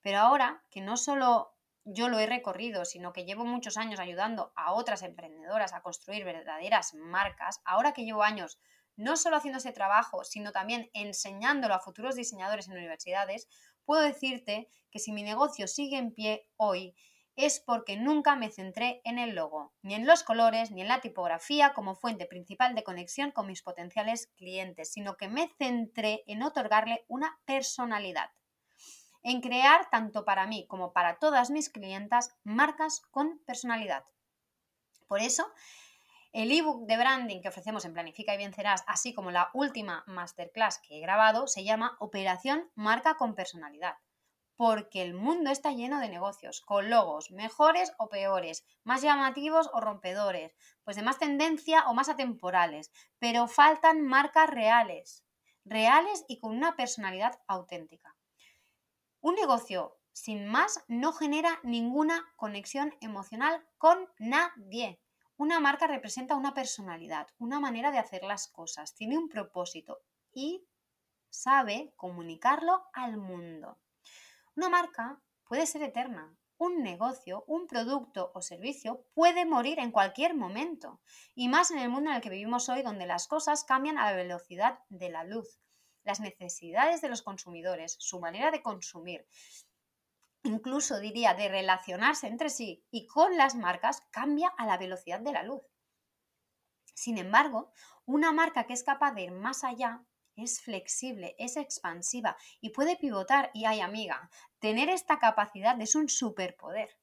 Pero 0.01 0.17
ahora 0.17 0.63
que 0.71 0.81
no 0.81 0.97
solo 0.97 1.53
yo 1.83 2.09
lo 2.09 2.17
he 2.17 2.25
recorrido, 2.25 2.83
sino 2.83 3.13
que 3.13 3.25
llevo 3.25 3.45
muchos 3.45 3.77
años 3.77 3.99
ayudando 3.99 4.53
a 4.55 4.73
otras 4.73 5.03
emprendedoras 5.03 5.71
a 5.71 5.83
construir 5.83 6.25
verdaderas 6.25 6.95
marcas, 6.95 7.61
ahora 7.63 7.93
que 7.93 8.05
llevo 8.05 8.23
años 8.23 8.57
no 8.95 9.17
solo 9.17 9.37
haciendo 9.37 9.59
ese 9.59 9.71
trabajo, 9.71 10.23
sino 10.23 10.51
también 10.51 10.89
enseñándolo 10.93 11.75
a 11.75 11.79
futuros 11.79 12.15
diseñadores 12.15 12.69
en 12.69 12.73
universidades, 12.73 13.47
puedo 13.85 14.01
decirte 14.01 14.67
que 14.89 14.97
si 14.97 15.11
mi 15.11 15.21
negocio 15.21 15.67
sigue 15.67 15.99
en 15.99 16.11
pie 16.11 16.49
hoy, 16.55 16.95
es 17.37 17.59
porque 17.59 17.97
nunca 17.97 18.35
me 18.35 18.49
centré 18.49 18.99
en 19.05 19.19
el 19.19 19.35
logo, 19.35 19.71
ni 19.83 19.93
en 19.93 20.07
los 20.07 20.23
colores, 20.23 20.71
ni 20.71 20.81
en 20.81 20.87
la 20.87 21.01
tipografía 21.01 21.71
como 21.73 21.95
fuente 21.95 22.25
principal 22.25 22.73
de 22.73 22.83
conexión 22.83 23.31
con 23.31 23.45
mis 23.45 23.61
potenciales 23.61 24.27
clientes, 24.35 24.91
sino 24.91 25.17
que 25.17 25.29
me 25.29 25.47
centré 25.59 26.23
en 26.25 26.41
otorgarle 26.41 27.05
una 27.07 27.39
personalidad, 27.45 28.31
en 29.21 29.41
crear 29.41 29.87
tanto 29.91 30.25
para 30.25 30.47
mí 30.47 30.65
como 30.67 30.93
para 30.93 31.19
todas 31.19 31.51
mis 31.51 31.69
clientas 31.69 32.35
marcas 32.43 33.03
con 33.11 33.37
personalidad. 33.45 34.03
Por 35.07 35.21
eso, 35.21 35.47
el 36.33 36.51
ebook 36.51 36.87
de 36.87 36.97
branding 36.97 37.41
que 37.41 37.49
ofrecemos 37.49 37.85
en 37.85 37.93
Planifica 37.93 38.33
y 38.33 38.37
Vencerás, 38.37 38.83
así 38.87 39.13
como 39.13 39.29
la 39.29 39.51
última 39.53 40.03
masterclass 40.07 40.79
que 40.79 40.97
he 40.97 41.01
grabado, 41.01 41.45
se 41.45 41.63
llama 41.63 41.97
Operación 41.99 42.71
Marca 42.73 43.15
con 43.15 43.35
Personalidad 43.35 43.95
porque 44.57 45.03
el 45.03 45.13
mundo 45.13 45.51
está 45.51 45.71
lleno 45.71 45.99
de 45.99 46.09
negocios, 46.09 46.61
con 46.61 46.89
logos 46.89 47.29
mejores 47.29 47.93
o 47.99 48.09
peores, 48.09 48.65
más 48.83 49.03
llamativos 49.03 49.69
o 49.71 49.79
rompedores, 49.79 50.57
pues 50.83 50.97
de 50.97 51.03
más 51.03 51.19
tendencia 51.19 51.87
o 51.87 51.93
más 51.93 52.09
atemporales, 52.09 52.91
pero 53.19 53.47
faltan 53.47 54.01
marcas 54.01 54.49
reales, 54.49 55.23
reales 55.63 56.25
y 56.27 56.39
con 56.39 56.57
una 56.57 56.75
personalidad 56.75 57.39
auténtica. 57.47 58.15
Un 59.21 59.35
negocio 59.35 59.99
sin 60.11 60.47
más 60.47 60.83
no 60.87 61.13
genera 61.13 61.59
ninguna 61.61 62.25
conexión 62.35 62.95
emocional 62.99 63.63
con 63.77 64.09
nadie. 64.17 64.99
Una 65.35 65.59
marca 65.59 65.85
representa 65.85 66.35
una 66.35 66.55
personalidad, 66.55 67.27
una 67.37 67.59
manera 67.59 67.91
de 67.91 67.99
hacer 67.99 68.23
las 68.23 68.47
cosas, 68.47 68.95
tiene 68.95 69.19
un 69.19 69.29
propósito 69.29 69.99
y 70.33 70.65
sabe 71.29 71.93
comunicarlo 71.95 72.87
al 72.93 73.17
mundo. 73.17 73.77
Una 74.57 74.69
marca 74.69 75.21
puede 75.43 75.67
ser 75.67 75.83
eterna. 75.83 76.35
Un 76.57 76.81
negocio, 76.81 77.43
un 77.45 77.67
producto 77.67 78.31
o 78.33 78.41
servicio 78.41 79.05
puede 79.13 79.45
morir 79.45 79.77
en 79.77 79.91
cualquier 79.91 80.33
momento. 80.33 80.99
Y 81.35 81.47
más 81.47 81.69
en 81.69 81.77
el 81.77 81.89
mundo 81.89 82.09
en 82.09 82.15
el 82.15 82.23
que 82.23 82.31
vivimos 82.31 82.67
hoy, 82.67 82.81
donde 82.81 83.05
las 83.05 83.27
cosas 83.27 83.63
cambian 83.63 83.99
a 83.99 84.09
la 84.09 84.17
velocidad 84.17 84.79
de 84.89 85.09
la 85.09 85.23
luz. 85.23 85.61
Las 86.03 86.19
necesidades 86.19 87.01
de 87.01 87.09
los 87.09 87.21
consumidores, 87.21 87.97
su 87.99 88.19
manera 88.19 88.49
de 88.49 88.63
consumir, 88.63 89.27
incluso 90.41 90.99
diría 90.99 91.35
de 91.35 91.49
relacionarse 91.49 92.25
entre 92.25 92.49
sí 92.49 92.83
y 92.89 93.05
con 93.05 93.37
las 93.37 93.53
marcas, 93.53 94.01
cambia 94.09 94.47
a 94.57 94.65
la 94.65 94.79
velocidad 94.79 95.19
de 95.19 95.33
la 95.33 95.43
luz. 95.43 95.61
Sin 96.95 97.19
embargo, 97.19 97.71
una 98.05 98.31
marca 98.31 98.65
que 98.65 98.73
es 98.73 98.83
capaz 98.83 99.11
de 99.11 99.21
ir 99.21 99.31
más 99.31 99.63
allá 99.63 100.03
es 100.37 100.61
flexible, 100.61 101.35
es 101.37 101.57
expansiva 101.57 102.37
y 102.61 102.69
puede 102.69 102.95
pivotar. 102.95 103.51
Y 103.53 103.65
ay, 103.65 103.81
amiga, 103.81 104.29
tener 104.59 104.89
esta 104.89 105.19
capacidad 105.19 105.79
es 105.81 105.95
un 105.95 106.09
superpoder. 106.09 106.97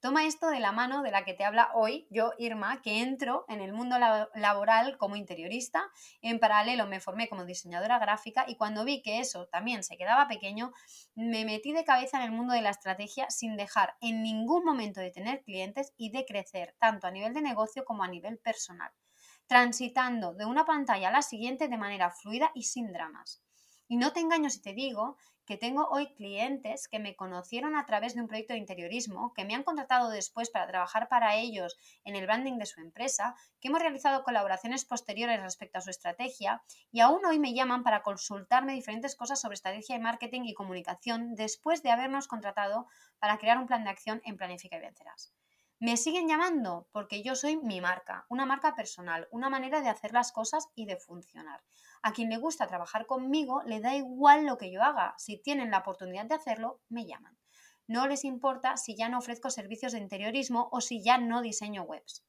Toma 0.00 0.24
esto 0.24 0.48
de 0.48 0.60
la 0.60 0.72
mano 0.72 1.02
de 1.02 1.10
la 1.10 1.24
que 1.24 1.34
te 1.34 1.44
habla 1.44 1.70
hoy, 1.74 2.06
yo, 2.10 2.32
Irma, 2.38 2.80
que 2.82 3.02
entro 3.02 3.44
en 3.48 3.60
el 3.60 3.72
mundo 3.72 3.98
laboral 3.98 4.96
como 4.96 5.16
interiorista. 5.16 5.90
En 6.22 6.38
paralelo 6.38 6.86
me 6.86 7.00
formé 7.00 7.28
como 7.28 7.44
diseñadora 7.44 7.98
gráfica 7.98 8.44
y 8.48 8.56
cuando 8.56 8.84
vi 8.84 9.02
que 9.02 9.20
eso 9.20 9.46
también 9.48 9.82
se 9.82 9.96
quedaba 9.96 10.28
pequeño, 10.28 10.72
me 11.14 11.44
metí 11.44 11.72
de 11.72 11.84
cabeza 11.84 12.18
en 12.18 12.24
el 12.24 12.32
mundo 12.32 12.54
de 12.54 12.62
la 12.62 12.70
estrategia 12.70 13.28
sin 13.30 13.56
dejar 13.56 13.96
en 14.00 14.22
ningún 14.22 14.64
momento 14.64 15.00
de 15.00 15.10
tener 15.10 15.42
clientes 15.42 15.92
y 15.96 16.10
de 16.10 16.24
crecer, 16.24 16.74
tanto 16.78 17.06
a 17.06 17.10
nivel 17.10 17.34
de 17.34 17.42
negocio 17.42 17.84
como 17.84 18.04
a 18.04 18.08
nivel 18.08 18.38
personal 18.38 18.92
transitando 19.48 20.34
de 20.34 20.44
una 20.44 20.64
pantalla 20.64 21.08
a 21.08 21.12
la 21.12 21.22
siguiente 21.22 21.68
de 21.68 21.78
manera 21.78 22.10
fluida 22.10 22.52
y 22.54 22.64
sin 22.64 22.92
dramas. 22.92 23.42
Y 23.88 23.96
no 23.96 24.12
te 24.12 24.20
engaño 24.20 24.50
si 24.50 24.60
te 24.60 24.74
digo 24.74 25.16
que 25.46 25.56
tengo 25.56 25.88
hoy 25.88 26.12
clientes 26.12 26.88
que 26.88 26.98
me 26.98 27.16
conocieron 27.16 27.74
a 27.74 27.86
través 27.86 28.14
de 28.14 28.20
un 28.20 28.28
proyecto 28.28 28.52
de 28.52 28.58
interiorismo, 28.58 29.32
que 29.32 29.46
me 29.46 29.54
han 29.54 29.62
contratado 29.62 30.10
después 30.10 30.50
para 30.50 30.66
trabajar 30.66 31.08
para 31.08 31.36
ellos 31.36 31.78
en 32.04 32.16
el 32.16 32.26
branding 32.26 32.58
de 32.58 32.66
su 32.66 32.82
empresa, 32.82 33.34
que 33.58 33.68
hemos 33.68 33.80
realizado 33.80 34.24
colaboraciones 34.24 34.84
posteriores 34.84 35.40
respecto 35.40 35.78
a 35.78 35.80
su 35.80 35.88
estrategia 35.88 36.62
y 36.92 37.00
aún 37.00 37.24
hoy 37.24 37.38
me 37.38 37.54
llaman 37.54 37.82
para 37.82 38.02
consultarme 38.02 38.74
diferentes 38.74 39.16
cosas 39.16 39.40
sobre 39.40 39.54
estrategia 39.54 39.96
de 39.96 40.02
marketing 40.02 40.42
y 40.44 40.52
comunicación 40.52 41.34
después 41.34 41.82
de 41.82 41.92
habernos 41.92 42.28
contratado 42.28 42.86
para 43.18 43.38
crear 43.38 43.56
un 43.56 43.66
plan 43.66 43.84
de 43.84 43.90
acción 43.90 44.20
en 44.26 44.36
Planifica 44.36 44.76
y 44.76 44.80
Vencerás. 44.80 45.32
Me 45.80 45.96
siguen 45.96 46.26
llamando 46.26 46.88
porque 46.90 47.22
yo 47.22 47.36
soy 47.36 47.56
mi 47.56 47.80
marca, 47.80 48.26
una 48.28 48.46
marca 48.46 48.74
personal, 48.74 49.28
una 49.30 49.48
manera 49.48 49.80
de 49.80 49.88
hacer 49.88 50.12
las 50.12 50.32
cosas 50.32 50.68
y 50.74 50.86
de 50.86 50.96
funcionar. 50.96 51.62
A 52.02 52.12
quien 52.12 52.30
le 52.30 52.36
gusta 52.36 52.66
trabajar 52.66 53.06
conmigo 53.06 53.62
le 53.64 53.80
da 53.80 53.94
igual 53.94 54.44
lo 54.44 54.58
que 54.58 54.72
yo 54.72 54.82
haga. 54.82 55.14
Si 55.18 55.36
tienen 55.36 55.70
la 55.70 55.78
oportunidad 55.78 56.26
de 56.26 56.34
hacerlo, 56.34 56.80
me 56.88 57.06
llaman. 57.06 57.38
No 57.86 58.08
les 58.08 58.24
importa 58.24 58.76
si 58.76 58.96
ya 58.96 59.08
no 59.08 59.18
ofrezco 59.18 59.50
servicios 59.50 59.92
de 59.92 59.98
interiorismo 59.98 60.68
o 60.72 60.80
si 60.80 61.00
ya 61.00 61.16
no 61.18 61.42
diseño 61.42 61.84
webs. 61.84 62.24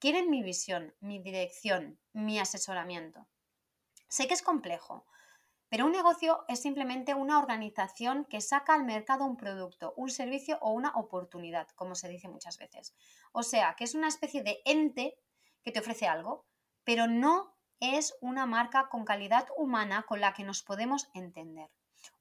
Quieren 0.00 0.28
mi 0.28 0.42
visión, 0.42 0.92
mi 1.00 1.20
dirección, 1.20 2.00
mi 2.12 2.40
asesoramiento. 2.40 3.28
Sé 4.08 4.26
que 4.26 4.34
es 4.34 4.42
complejo, 4.42 5.06
pero 5.68 5.86
un 5.86 5.92
negocio 5.92 6.44
es 6.48 6.62
simplemente 6.62 7.14
una 7.14 7.38
organización 7.38 8.24
que 8.24 8.40
saca 8.40 8.74
al 8.74 8.84
mercado 8.84 9.24
un 9.24 9.36
producto, 9.36 9.94
un 9.96 10.10
servicio 10.10 10.58
o 10.60 10.70
una 10.70 10.90
oportunidad, 10.90 11.68
como 11.70 11.94
se 11.96 12.08
dice 12.08 12.28
muchas 12.28 12.56
veces. 12.58 12.94
O 13.32 13.42
sea, 13.42 13.74
que 13.74 13.84
es 13.84 13.94
una 13.94 14.08
especie 14.08 14.42
de 14.42 14.60
ente 14.64 15.18
que 15.64 15.72
te 15.72 15.80
ofrece 15.80 16.06
algo, 16.06 16.46
pero 16.84 17.08
no 17.08 17.56
es 17.80 18.16
una 18.20 18.46
marca 18.46 18.88
con 18.88 19.04
calidad 19.04 19.48
humana 19.56 20.04
con 20.06 20.20
la 20.20 20.34
que 20.34 20.44
nos 20.44 20.62
podemos 20.62 21.08
entender. 21.14 21.68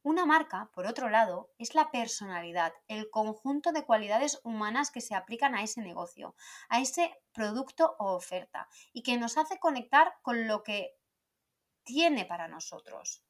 Una 0.02 0.26
marca, 0.26 0.72
por 0.74 0.88
otro 0.88 1.10
lado, 1.10 1.52
es 1.60 1.76
la 1.76 1.92
personalidad, 1.92 2.74
el 2.88 3.12
conjunto 3.12 3.72
de 3.72 3.86
cualidades 3.86 4.42
humanas 4.44 4.90
que 4.90 5.02
se 5.02 5.14
aplican 5.14 5.54
a 5.54 5.62
ese 5.62 5.82
negocio, 5.82 6.36
a 6.70 6.80
ese 6.80 7.16
producto 7.32 7.96
o 8.00 8.16
oferta, 8.16 8.68
y 8.92 9.04
que 9.04 9.18
nos 9.18 9.38
hace 9.38 9.60
conectar 9.60 10.16
con 10.24 10.48
lo 10.48 10.64
que 10.64 10.96
tiene 11.84 12.26
para 12.26 12.48
nosotros 12.48 13.24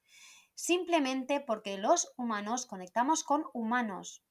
simplemente 0.55 1.41
porque 1.41 1.77
los 1.77 2.13
humanos 2.17 2.65
conectamos 2.65 3.23
con 3.23 3.45
humanos, 3.53 4.23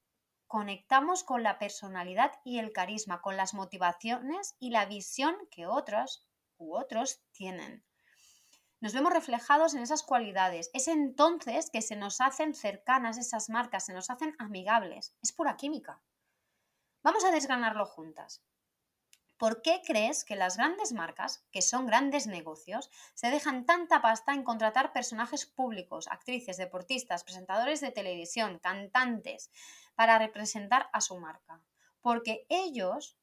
conectamos 0.47 1.23
con 1.25 1.43
la 1.43 1.59
personalidad 1.59 2.33
y 2.45 2.59
el 2.59 2.73
carisma, 2.73 3.21
con 3.21 3.37
las 3.37 3.55
motivaciones 3.55 4.57
y 4.59 4.71
la 4.71 4.87
visión 4.87 5.37
que 5.51 5.67
otros 5.67 6.27
u 6.57 6.77
otros 6.77 7.23
tienen. 7.33 7.85
Nos 8.81 8.93
vemos 8.93 9.13
reflejados 9.13 9.75
en 9.75 9.83
esas 9.83 10.03
cualidades. 10.03 10.71
Es 10.75 10.89
entonces 10.89 11.71
que 11.71 11.81
se 11.81 11.97
nos 11.97 12.21
hacen 12.21 12.55
cercanas 12.55 13.17
esas 13.17 13.49
marcas, 13.49 13.87
se 13.87 13.95
nos 13.95 14.11
hacen 14.11 14.35
amigables. 14.39 15.17
Es 15.23 15.33
pura 15.33 15.57
química. 15.57 16.03
Vamos 17.03 17.25
a 17.25 17.31
desgranarlo 17.31 17.87
juntas. 17.87 18.45
¿Por 19.37 19.63
qué 19.63 19.83
crees 19.85 20.25
que 20.25 20.37
las 20.37 20.57
grandes 20.57 20.93
marcas, 20.93 21.45
que 21.51 21.61
son 21.61 21.87
grandes 21.87 22.29
negocios, 22.29 22.89
se 23.15 23.31
dejan 23.31 23.67
tanta 23.67 24.01
pasta 24.01 24.33
en 24.33 24.45
contratar 24.45 24.93
personajes 24.93 25.45
públicos, 25.45 26.07
actrices, 26.09 26.57
deportistas, 26.57 27.25
presentadores 27.25 27.81
de 27.81 27.91
televisión, 27.91 28.61
cantantes, 28.61 29.51
para 29.97 30.19
representar 30.19 30.89
a 30.93 31.01
su 31.01 31.19
marca? 31.19 31.61
Porque 32.01 32.47
ellos, 32.49 33.19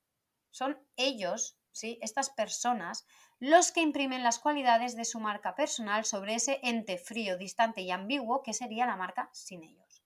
son 0.49 0.85
ellos, 0.97 1.57
¿sí? 1.71 1.97
estas 2.01 2.29
personas, 2.29 3.05
los 3.39 3.71
que 3.71 3.81
imprimen 3.81 4.21
las 4.21 4.39
cualidades 4.39 4.97
de 4.97 5.05
su 5.05 5.19
marca 5.19 5.55
personal 5.55 6.03
sobre 6.03 6.35
ese 6.35 6.59
ente 6.61 6.97
frío, 6.97 7.37
distante 7.37 7.81
y 7.81 7.91
ambiguo 7.91 8.43
que 8.43 8.53
sería 8.53 8.85
la 8.85 8.97
marca 8.97 9.29
sin 9.31 9.63
ellos. 9.63 10.03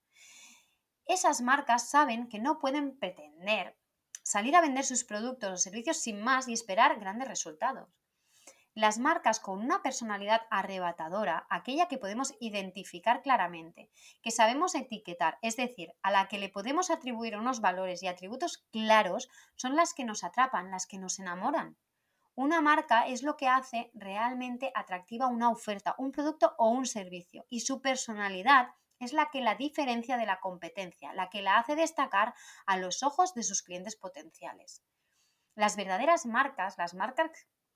Esas 1.04 1.40
marcas 1.40 1.90
saben 1.90 2.28
que 2.28 2.38
no 2.38 2.58
pueden 2.58 2.96
pretender 2.96 3.76
salir 4.26 4.56
a 4.56 4.60
vender 4.60 4.84
sus 4.84 5.04
productos 5.04 5.52
o 5.52 5.56
servicios 5.56 5.98
sin 5.98 6.20
más 6.20 6.48
y 6.48 6.52
esperar 6.52 6.98
grandes 6.98 7.28
resultados. 7.28 7.88
Las 8.74 8.98
marcas 8.98 9.38
con 9.38 9.60
una 9.60 9.82
personalidad 9.82 10.42
arrebatadora, 10.50 11.46
aquella 11.48 11.86
que 11.86 11.96
podemos 11.96 12.34
identificar 12.40 13.22
claramente, 13.22 13.88
que 14.22 14.32
sabemos 14.32 14.74
etiquetar, 14.74 15.38
es 15.42 15.56
decir, 15.56 15.92
a 16.02 16.10
la 16.10 16.26
que 16.26 16.38
le 16.38 16.48
podemos 16.48 16.90
atribuir 16.90 17.36
unos 17.36 17.60
valores 17.60 18.02
y 18.02 18.08
atributos 18.08 18.66
claros, 18.72 19.28
son 19.54 19.76
las 19.76 19.94
que 19.94 20.04
nos 20.04 20.24
atrapan, 20.24 20.72
las 20.72 20.86
que 20.86 20.98
nos 20.98 21.20
enamoran. 21.20 21.76
Una 22.34 22.60
marca 22.60 23.06
es 23.06 23.22
lo 23.22 23.36
que 23.36 23.46
hace 23.46 23.92
realmente 23.94 24.72
atractiva 24.74 25.28
una 25.28 25.50
oferta, 25.50 25.94
un 25.98 26.10
producto 26.10 26.56
o 26.58 26.68
un 26.68 26.84
servicio, 26.84 27.46
y 27.48 27.60
su 27.60 27.80
personalidad 27.80 28.70
es 28.98 29.12
la 29.12 29.30
que 29.30 29.40
la 29.40 29.54
diferencia 29.54 30.16
de 30.16 30.26
la 30.26 30.40
competencia, 30.40 31.12
la 31.12 31.28
que 31.28 31.42
la 31.42 31.58
hace 31.58 31.76
destacar 31.76 32.34
a 32.66 32.76
los 32.76 33.02
ojos 33.02 33.34
de 33.34 33.42
sus 33.42 33.62
clientes 33.62 33.96
potenciales. 33.96 34.82
Las 35.54 35.76
verdaderas 35.76 36.26
marcas, 36.26 36.78
las 36.78 36.94
marcas 36.94 37.30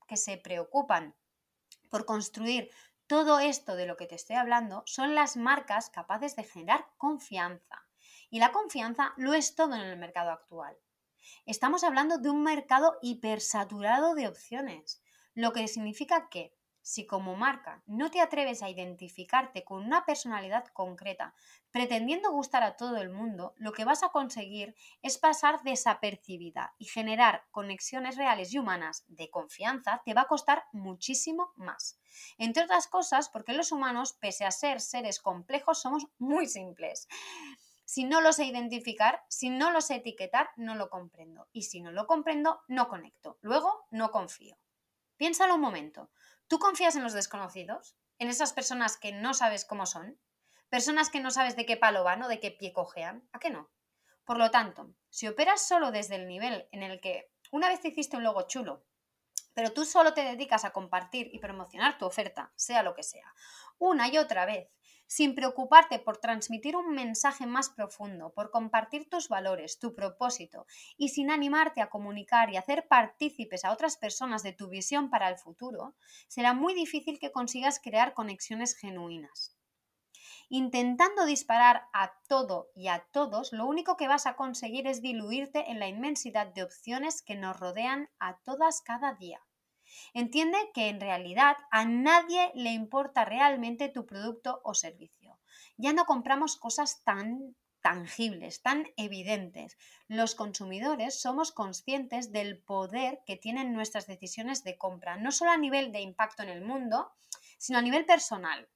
que 0.07 0.17
se 0.17 0.37
preocupan 0.37 1.15
por 1.91 2.05
construir 2.05 2.71
todo 3.07 3.41
esto 3.41 3.75
de 3.75 3.87
lo 3.87 3.97
que 3.97 4.07
te 4.07 4.15
estoy 4.15 4.37
hablando, 4.37 4.83
son 4.87 5.15
las 5.15 5.37
marcas 5.37 5.91
capaces 5.91 6.37
de 6.37 6.45
generar 6.45 6.87
confianza. 6.97 7.87
Y 8.31 8.39
la 8.39 8.53
confianza 8.53 9.12
lo 9.17 9.35
es 9.35 9.57
todo 9.57 9.75
en 9.75 9.81
el 9.81 9.97
mercado 9.97 10.31
actual. 10.31 10.77
Estamos 11.45 11.85
hablando 11.85 12.19
de 12.19 12.31
un 12.31 12.43
mercado 12.43 12.99
hipersaturado 13.03 14.15
de 14.15 14.29
opciones, 14.29 15.03
lo 15.35 15.53
que 15.53 15.69
significa 15.69 16.29
que 16.29 16.55
si 16.83 17.07
como 17.07 17.37
marca 17.37 17.83
no 17.87 18.11
te 18.11 18.21
atreves 18.21 18.63
a 18.63 18.71
identificarte 18.71 19.65
con 19.65 19.85
una 19.85 20.05
personalidad 20.05 20.67
concreta, 20.69 21.35
pretendiendo 21.71 22.31
gustar 22.31 22.63
a 22.63 22.77
todo 22.77 22.97
el 22.99 23.11
mundo, 23.11 23.55
lo 23.57 23.73
que 23.73 23.85
vas 23.85 24.03
a 24.03 24.09
conseguir 24.09 24.75
es 25.03 25.19
pasar 25.19 25.63
desapercibida 25.63 26.75
y 26.79 26.87
generar 26.87 27.45
conexiones 27.51 28.17
reales 28.17 28.53
y 28.53 28.59
humanas 28.59 29.05
de 29.09 29.31
confianza 29.31 30.03
te 30.05 30.15
va 30.15 30.23
a 30.23 30.29
costar 30.29 30.65
muchísimo 30.73 31.53
más. 31.57 31.99
Entre 32.39 32.65
otras 32.65 32.89
cosas, 32.89 33.29
porque 33.29 33.53
los 33.53 33.73
humanos, 33.73 34.13
pese 34.15 34.45
a 34.45 34.51
ser 34.51 34.81
seres 34.81 35.21
complejos, 35.21 35.81
somos 35.81 36.07
muy 36.19 36.47
simples. 36.47 37.09
Si 37.85 38.05
no 38.05 38.21
lo 38.21 38.33
sé 38.33 38.45
identificar, 38.45 39.25
si 39.29 39.51
no 39.51 39.73
lo 39.73 39.81
sé 39.81 39.97
etiquetar, 39.97 40.51
no 40.57 40.77
lo 40.77 40.89
comprendo. 40.91 41.49
Y 41.53 41.63
si 41.63 41.81
no 41.81 41.91
lo 41.91 42.07
comprendo, 42.07 42.61
no 42.69 42.89
conecto. 42.89 43.39
Luego, 43.41 43.87
no 43.91 44.13
confío. 44.13 44.57
Piénsalo 45.17 45.57
un 45.57 45.61
momento. 45.61 46.11
¿Tú 46.50 46.59
confías 46.59 46.97
en 46.97 47.04
los 47.04 47.12
desconocidos? 47.12 47.95
¿En 48.19 48.28
esas 48.28 48.52
personas 48.52 48.97
que 48.97 49.12
no 49.12 49.35
sabes 49.35 49.64
cómo 49.64 49.87
son? 49.87 50.21
¿Personas 50.69 51.09
que 51.09 51.21
no 51.21 51.30
sabes 51.30 51.54
de 51.54 51.64
qué 51.64 51.76
palo 51.76 52.02
van 52.02 52.25
o 52.25 52.28
de 52.28 52.40
qué 52.40 52.50
pie 52.50 52.73
cojean? 52.73 53.25
¿A 53.30 53.38
qué 53.38 53.50
no? 53.50 53.71
Por 54.25 54.37
lo 54.37 54.50
tanto, 54.50 54.92
si 55.11 55.28
operas 55.28 55.64
solo 55.64 55.92
desde 55.92 56.16
el 56.16 56.26
nivel 56.26 56.69
en 56.73 56.83
el 56.83 57.00
que 57.00 57.30
una 57.52 57.69
vez 57.69 57.85
hiciste 57.85 58.16
un 58.16 58.25
logo 58.25 58.49
chulo, 58.49 58.85
pero 59.54 59.73
tú 59.73 59.85
solo 59.85 60.12
te 60.12 60.25
dedicas 60.25 60.64
a 60.64 60.73
compartir 60.73 61.30
y 61.33 61.38
promocionar 61.38 61.99
tu 61.99 62.07
oferta, 62.07 62.52
sea 62.57 62.83
lo 62.83 62.97
que 62.97 63.04
sea, 63.04 63.33
una 63.78 64.09
y 64.09 64.19
otra 64.19 64.45
vez, 64.45 64.73
sin 65.11 65.35
preocuparte 65.35 65.99
por 65.99 66.19
transmitir 66.19 66.76
un 66.76 66.95
mensaje 66.95 67.45
más 67.45 67.69
profundo, 67.69 68.33
por 68.33 68.52
compartir 68.52 69.11
tus 69.11 69.29
valores, 69.29 69.81
tu 69.81 69.93
propósito 69.93 70.67
y 70.97 71.09
sin 71.09 71.33
animarte 71.33 71.81
a 71.83 71.90
comunicar 71.90 72.49
y 72.50 72.57
hacer 72.57 72.87
partícipes 72.87 73.64
a 73.64 73.73
otras 73.73 73.97
personas 73.97 74.45
de 74.45 74.52
tu 74.52 74.69
visión 74.69 75.11
para 75.11 75.29
el 75.29 75.37
futuro, 75.37 75.97
será 76.29 76.55
muy 76.55 76.75
difícil 76.75 77.19
que 77.19 77.33
consigas 77.33 77.81
crear 77.83 78.14
conexiones 78.14 78.76
genuinas. 78.76 79.57
Intentando 80.49 81.26
disparar 81.26 81.88
a 81.93 82.12
todo 82.29 82.71
y 82.76 82.87
a 82.87 83.05
todos, 83.11 83.52
lo 83.52 83.67
único 83.67 83.97
que 83.97 84.07
vas 84.07 84.26
a 84.26 84.37
conseguir 84.37 84.87
es 84.87 85.02
diluirte 85.02 85.73
en 85.73 85.81
la 85.81 85.88
inmensidad 85.88 86.47
de 86.47 86.62
opciones 86.62 87.21
que 87.21 87.35
nos 87.35 87.59
rodean 87.59 88.11
a 88.21 88.38
todas 88.45 88.81
cada 88.81 89.14
día. 89.14 89.40
Entiende 90.14 90.59
que 90.75 90.88
en 90.88 91.00
realidad 91.00 91.56
a 91.70 91.85
nadie 91.85 92.50
le 92.54 92.70
importa 92.70 93.25
realmente 93.25 93.88
tu 93.88 94.06
producto 94.06 94.61
o 94.64 94.75
servicio. 94.75 95.38
Ya 95.76 95.92
no 95.92 96.04
compramos 96.04 96.56
cosas 96.56 97.02
tan 97.04 97.54
tangibles, 97.80 98.62
tan 98.62 98.87
evidentes. 98.97 99.76
Los 100.09 100.35
consumidores 100.35 101.20
somos 101.20 101.52
conscientes 101.52 102.32
del 102.32 102.59
poder 102.59 103.20
que 103.26 103.37
tienen 103.37 103.73
nuestras 103.73 104.06
decisiones 104.06 104.64
de 104.64 104.76
compra, 104.76 105.16
no 105.16 105.32
solo 105.32 105.50
a 105.50 105.56
nivel 105.56 105.92
de 105.92 106.00
impacto 106.00 106.42
en 106.42 106.50
el 106.50 106.62
mundo, 106.62 107.11
sino 107.59 107.78
a 107.78 107.82
nivel 107.82 108.04
personal. 108.04 108.68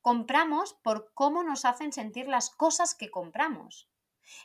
Compramos 0.00 0.74
por 0.82 1.12
cómo 1.14 1.42
nos 1.42 1.64
hacen 1.64 1.92
sentir 1.92 2.28
las 2.28 2.50
cosas 2.50 2.94
que 2.94 3.10
compramos. 3.10 3.88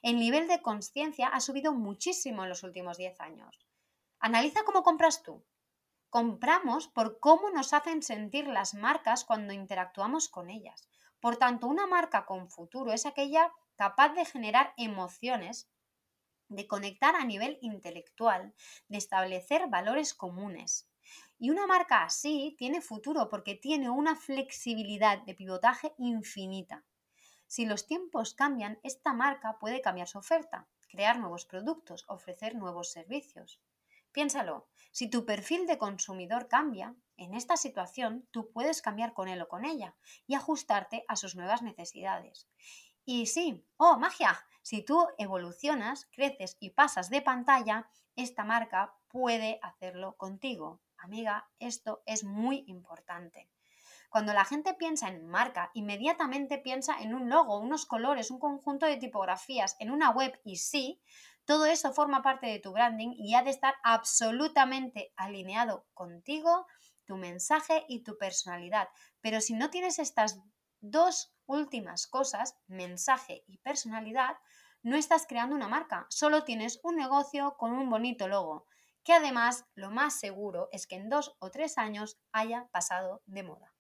El 0.02 0.18
nivel 0.18 0.48
de 0.48 0.62
conciencia 0.62 1.28
ha 1.28 1.40
subido 1.40 1.74
muchísimo 1.74 2.44
en 2.44 2.50
los 2.50 2.64
últimos 2.64 2.98
10 2.98 3.20
años. 3.20 3.66
Analiza 4.20 4.64
cómo 4.64 4.84
compras 4.84 5.24
tú. 5.24 5.44
Compramos 6.10 6.88
por 6.88 7.20
cómo 7.20 7.50
nos 7.50 7.74
hacen 7.74 8.02
sentir 8.02 8.48
las 8.48 8.74
marcas 8.74 9.26
cuando 9.26 9.54
interactuamos 9.54 10.30
con 10.30 10.50
ellas. 10.50 10.88
Por 11.20 11.38
tanto, 11.38 11.68
una 11.68 11.86
marca 11.86 12.26
con 12.26 12.50
futuro 12.50 12.94
es 12.94 13.06
aquella 13.06 13.52
capaz 13.76 14.14
de 14.14 14.24
generar 14.24 14.74
emociones, 14.78 15.70
de 16.48 16.66
conectar 16.66 17.16
a 17.16 17.26
nivel 17.26 17.58
intelectual, 17.62 18.54
de 18.88 18.98
establecer 18.98 19.68
valores 19.68 20.14
comunes. 20.14 20.90
Y 21.40 21.50
una 21.50 21.68
marca 21.68 22.04
así 22.04 22.56
tiene 22.58 22.82
futuro 22.82 23.30
porque 23.30 23.56
tiene 23.56 23.90
una 23.90 24.16
flexibilidad 24.16 25.22
de 25.24 25.36
pivotaje 25.36 25.94
infinita. 25.98 26.86
Si 27.48 27.66
los 27.66 27.86
tiempos 27.86 28.34
cambian, 28.34 28.80
esta 28.84 29.14
marca 29.14 29.58
puede 29.60 29.82
cambiar 29.82 30.08
su 30.08 30.18
oferta, 30.18 30.68
crear 30.90 31.20
nuevos 31.20 31.46
productos, 31.46 32.06
ofrecer 32.08 32.56
nuevos 32.56 32.92
servicios. 32.92 33.60
Piénsalo, 34.12 34.68
si 34.92 35.10
tu 35.10 35.26
perfil 35.26 35.68
de 35.68 35.78
consumidor 35.78 36.48
cambia, 36.48 36.96
en 37.18 37.34
esta 37.34 37.58
situación 37.58 38.28
tú 38.32 38.52
puedes 38.52 38.82
cambiar 38.82 39.14
con 39.14 39.28
él 39.28 39.42
o 39.42 39.48
con 39.48 39.66
ella 39.66 39.96
y 40.26 40.36
ajustarte 40.36 41.04
a 41.08 41.16
sus 41.16 41.36
nuevas 41.36 41.62
necesidades. 41.62 42.48
Y 43.06 43.28
sí, 43.28 43.66
oh, 43.78 43.98
magia, 43.98 44.38
si 44.62 44.84
tú 44.84 45.08
evolucionas, 45.18 46.08
creces 46.12 46.58
y 46.60 46.72
pasas 46.72 47.10
de 47.10 47.22
pantalla, 47.22 47.90
esta 48.16 48.44
marca 48.44 48.96
puede 49.08 49.60
hacerlo 49.62 50.18
contigo. 50.18 50.82
Amiga, 50.98 51.50
esto 51.60 52.02
es 52.06 52.24
muy 52.24 52.64
importante. 52.68 53.50
Cuando 54.10 54.34
la 54.34 54.46
gente 54.46 54.74
piensa 54.74 55.10
en 55.10 55.28
marca, 55.28 55.70
inmediatamente 55.74 56.58
piensa 56.58 57.00
en 57.00 57.14
un 57.14 57.30
logo, 57.30 57.60
unos 57.60 57.86
colores, 57.86 58.32
un 58.32 58.40
conjunto 58.40 58.86
de 58.86 58.98
tipografías, 58.98 59.76
en 59.80 59.92
una 59.92 60.10
web 60.12 60.40
y 60.44 60.58
sí, 60.58 61.02
todo 61.48 61.66
eso 61.66 61.94
forma 61.94 62.22
parte 62.22 62.46
de 62.48 62.60
tu 62.60 62.74
branding 62.74 63.14
y 63.18 63.34
ha 63.34 63.42
de 63.42 63.52
estar 63.52 63.76
absolutamente 63.82 65.14
alineado 65.16 65.88
contigo, 65.94 66.68
tu 67.06 67.16
mensaje 67.16 67.86
y 67.88 68.04
tu 68.04 68.18
personalidad. 68.18 68.90
Pero 69.22 69.40
si 69.40 69.54
no 69.54 69.70
tienes 69.70 69.98
estas 69.98 70.42
dos 70.82 71.34
últimas 71.46 72.06
cosas, 72.06 72.58
mensaje 72.68 73.46
y 73.48 73.60
personalidad, 73.60 74.36
no 74.84 74.98
estás 74.98 75.26
creando 75.26 75.56
una 75.56 75.70
marca, 75.70 76.06
solo 76.10 76.44
tienes 76.44 76.82
un 76.84 76.98
negocio 76.98 77.56
con 77.58 77.72
un 77.72 77.90
bonito 77.90 78.28
logo, 78.28 78.66
que 79.06 79.14
además 79.14 79.64
lo 79.74 79.90
más 79.90 80.20
seguro 80.20 80.68
es 80.74 80.86
que 80.86 80.98
en 80.98 81.08
dos 81.08 81.38
o 81.40 81.50
tres 81.50 81.78
años 81.78 82.20
haya 82.34 82.68
pasado 82.74 83.24
de 83.26 83.44
moda. 83.44 83.77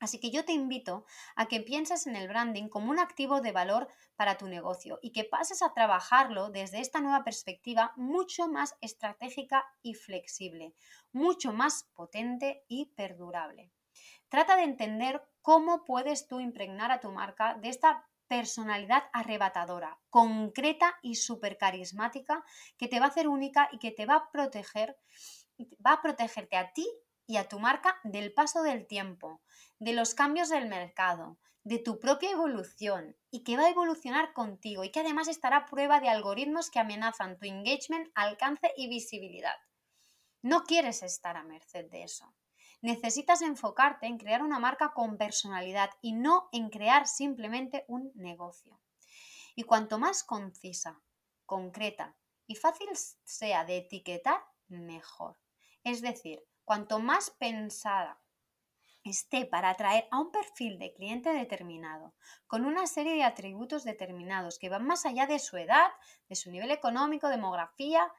Así 0.00 0.18
que 0.18 0.30
yo 0.30 0.46
te 0.46 0.52
invito 0.52 1.04
a 1.36 1.46
que 1.46 1.60
pienses 1.60 2.06
en 2.06 2.16
el 2.16 2.26
branding 2.26 2.68
como 2.68 2.90
un 2.90 2.98
activo 2.98 3.42
de 3.42 3.52
valor 3.52 3.88
para 4.16 4.38
tu 4.38 4.48
negocio 4.48 4.98
y 5.02 5.12
que 5.12 5.24
pases 5.24 5.62
a 5.62 5.74
trabajarlo 5.74 6.50
desde 6.50 6.80
esta 6.80 7.00
nueva 7.00 7.22
perspectiva 7.22 7.92
mucho 7.96 8.48
más 8.48 8.74
estratégica 8.80 9.64
y 9.82 9.94
flexible, 9.94 10.74
mucho 11.12 11.52
más 11.52 11.84
potente 11.94 12.64
y 12.66 12.86
perdurable. 12.96 13.70
Trata 14.30 14.56
de 14.56 14.62
entender 14.62 15.22
cómo 15.42 15.84
puedes 15.84 16.26
tú 16.26 16.40
impregnar 16.40 16.90
a 16.92 17.00
tu 17.00 17.10
marca 17.12 17.54
de 17.54 17.68
esta 17.68 18.08
personalidad 18.26 19.04
arrebatadora, 19.12 19.98
concreta 20.08 20.96
y 21.02 21.16
súper 21.16 21.58
carismática 21.58 22.44
que 22.78 22.88
te 22.88 23.00
va 23.00 23.06
a 23.06 23.08
hacer 23.08 23.28
única 23.28 23.68
y 23.72 23.78
que 23.78 23.90
te 23.90 24.06
va 24.06 24.14
a 24.14 24.30
proteger, 24.30 24.96
va 25.84 25.94
a 25.94 26.00
protegerte 26.00 26.56
a 26.56 26.72
ti 26.72 26.86
y 27.30 27.36
a 27.36 27.48
tu 27.48 27.60
marca 27.60 28.00
del 28.02 28.32
paso 28.32 28.64
del 28.64 28.88
tiempo, 28.88 29.40
de 29.78 29.92
los 29.92 30.16
cambios 30.16 30.48
del 30.48 30.66
mercado, 30.66 31.38
de 31.62 31.78
tu 31.78 32.00
propia 32.00 32.32
evolución 32.32 33.16
y 33.30 33.44
que 33.44 33.56
va 33.56 33.66
a 33.66 33.70
evolucionar 33.70 34.32
contigo 34.32 34.82
y 34.82 34.90
que 34.90 34.98
además 34.98 35.28
estará 35.28 35.58
a 35.58 35.66
prueba 35.66 36.00
de 36.00 36.08
algoritmos 36.08 36.70
que 36.70 36.80
amenazan 36.80 37.38
tu 37.38 37.46
engagement, 37.46 38.10
alcance 38.16 38.72
y 38.76 38.88
visibilidad. 38.88 39.54
No 40.42 40.64
quieres 40.64 41.04
estar 41.04 41.36
a 41.36 41.44
merced 41.44 41.88
de 41.88 42.02
eso. 42.02 42.34
Necesitas 42.82 43.42
enfocarte 43.42 44.06
en 44.06 44.18
crear 44.18 44.42
una 44.42 44.58
marca 44.58 44.92
con 44.92 45.16
personalidad 45.16 45.90
y 46.02 46.14
no 46.14 46.48
en 46.50 46.68
crear 46.68 47.06
simplemente 47.06 47.84
un 47.86 48.10
negocio. 48.16 48.80
Y 49.54 49.62
cuanto 49.62 50.00
más 50.00 50.24
concisa, 50.24 51.00
concreta 51.46 52.16
y 52.48 52.56
fácil 52.56 52.88
sea 53.22 53.64
de 53.64 53.76
etiquetar, 53.76 54.42
mejor. 54.66 55.38
Es 55.84 56.02
decir, 56.02 56.42
cuanto 56.64 56.98
más 56.98 57.30
pensada 57.30 58.20
esté 59.04 59.46
para 59.46 59.70
atraer 59.70 60.06
a 60.10 60.20
un 60.20 60.30
perfil 60.30 60.78
de 60.78 60.92
cliente 60.92 61.30
determinado, 61.30 62.14
con 62.46 62.64
una 62.64 62.86
serie 62.86 63.14
de 63.14 63.24
atributos 63.24 63.84
determinados 63.84 64.58
que 64.58 64.68
van 64.68 64.86
más 64.86 65.06
allá 65.06 65.26
de 65.26 65.38
su 65.38 65.56
edad, 65.56 65.90
de 66.28 66.36
su 66.36 66.50
nivel 66.50 66.70
económico, 66.70 67.28
demografía, 67.28 68.12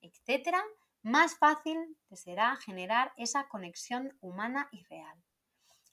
etc., 0.00 0.56
más 1.02 1.38
fácil 1.38 1.96
te 2.08 2.16
será 2.16 2.56
generar 2.56 3.12
esa 3.16 3.48
conexión 3.48 4.16
humana 4.20 4.68
y 4.72 4.84
real. 4.84 5.16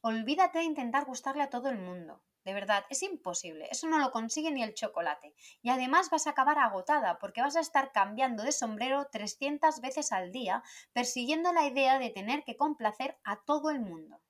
Olvídate 0.02 0.60
de 0.60 0.66
intentar 0.66 1.06
gustarle 1.06 1.44
a 1.44 1.50
todo 1.50 1.70
el 1.70 1.78
mundo. 1.78 2.22
De 2.46 2.54
verdad, 2.54 2.86
es 2.92 3.02
imposible. 3.02 3.68
Eso 3.72 3.88
no 3.88 3.98
lo 3.98 4.12
consigue 4.12 4.52
ni 4.52 4.62
el 4.62 4.76
chocolate. 4.76 5.34
Y 5.64 5.72
además 5.72 6.12
vas 6.12 6.28
a 6.28 6.30
acabar 6.30 6.60
agotada 6.60 7.18
porque 7.18 7.42
vas 7.42 7.56
a 7.56 7.60
estar 7.60 7.92
cambiando 7.92 8.44
de 8.44 8.52
sombrero 8.52 9.08
300 9.12 9.82
veces 9.82 10.12
al 10.12 10.32
día 10.32 10.64
persiguiendo 10.94 11.52
la 11.54 11.66
idea 11.66 11.98
de 11.98 12.12
tener 12.12 12.44
que 12.44 12.56
complacer 12.56 13.18
a 13.24 13.42
todo 13.42 13.72
el 13.72 13.80
mundo. 13.80 14.22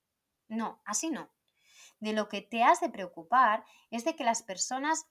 No, 0.47 0.81
así 0.85 1.09
no. 1.09 1.29
De 1.99 2.13
lo 2.13 2.29
que 2.29 2.41
te 2.41 2.63
has 2.63 2.79
de 2.79 2.89
preocupar 2.89 3.65
es 3.91 4.05
de 4.05 4.15
que 4.15 4.23
las 4.23 4.43
personas 4.43 5.07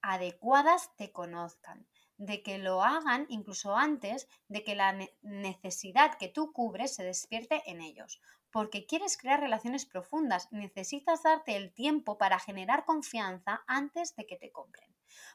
adecuadas 0.00 0.96
te 0.96 1.12
conozcan, 1.12 1.86
de 2.16 2.42
que 2.42 2.56
lo 2.56 2.82
hagan 2.82 3.26
incluso 3.28 3.76
antes 3.76 4.28
de 4.48 4.64
que 4.64 4.74
la 4.74 4.96
necesidad 5.20 6.16
que 6.16 6.28
tú 6.28 6.52
cubres 6.52 6.94
se 6.94 7.04
despierte 7.04 7.62
en 7.66 7.82
ellos 7.82 8.20
porque 8.50 8.86
quieres 8.86 9.16
crear 9.16 9.40
relaciones 9.40 9.86
profundas, 9.86 10.48
necesitas 10.52 11.22
darte 11.22 11.56
el 11.56 11.72
tiempo 11.72 12.18
para 12.18 12.38
generar 12.38 12.84
confianza 12.84 13.64
antes 13.66 14.16
de 14.16 14.26
que 14.26 14.36
te 14.36 14.52
compren. 14.52 14.94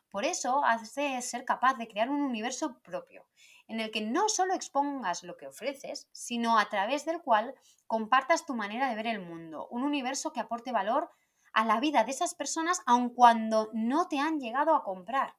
Por 0.09 0.25
eso 0.25 0.63
has 0.63 0.93
de 0.95 1.21
ser 1.21 1.45
capaz 1.45 1.75
de 1.75 1.87
crear 1.87 2.09
un 2.09 2.21
universo 2.21 2.79
propio, 2.81 3.27
en 3.67 3.79
el 3.79 3.91
que 3.91 4.01
no 4.01 4.29
solo 4.29 4.53
expongas 4.53 5.23
lo 5.23 5.37
que 5.37 5.47
ofreces, 5.47 6.09
sino 6.11 6.59
a 6.59 6.69
través 6.69 7.05
del 7.05 7.21
cual 7.21 7.55
compartas 7.87 8.45
tu 8.45 8.55
manera 8.55 8.89
de 8.89 8.95
ver 8.95 9.07
el 9.07 9.19
mundo, 9.19 9.67
un 9.69 9.83
universo 9.83 10.33
que 10.33 10.39
aporte 10.39 10.71
valor 10.71 11.09
a 11.53 11.65
la 11.65 11.79
vida 11.79 12.03
de 12.03 12.11
esas 12.11 12.35
personas 12.35 12.81
aun 12.85 13.09
cuando 13.09 13.69
no 13.73 14.07
te 14.07 14.19
han 14.19 14.39
llegado 14.39 14.75
a 14.75 14.83
comprar. 14.83 15.35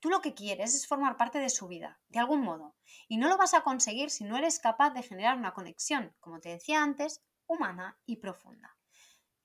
Tú 0.00 0.10
lo 0.10 0.20
que 0.20 0.34
quieres 0.34 0.74
es 0.74 0.86
formar 0.86 1.16
parte 1.16 1.38
de 1.38 1.50
su 1.50 1.66
vida, 1.66 2.00
de 2.08 2.20
algún 2.20 2.40
modo, 2.40 2.76
y 3.08 3.16
no 3.16 3.28
lo 3.28 3.36
vas 3.36 3.54
a 3.54 3.62
conseguir 3.62 4.10
si 4.10 4.24
no 4.24 4.36
eres 4.36 4.60
capaz 4.60 4.90
de 4.90 5.02
generar 5.02 5.36
una 5.36 5.54
conexión, 5.54 6.14
como 6.20 6.40
te 6.40 6.50
decía 6.50 6.82
antes, 6.82 7.24
humana 7.46 7.98
y 8.06 8.16
profunda. 8.16 8.77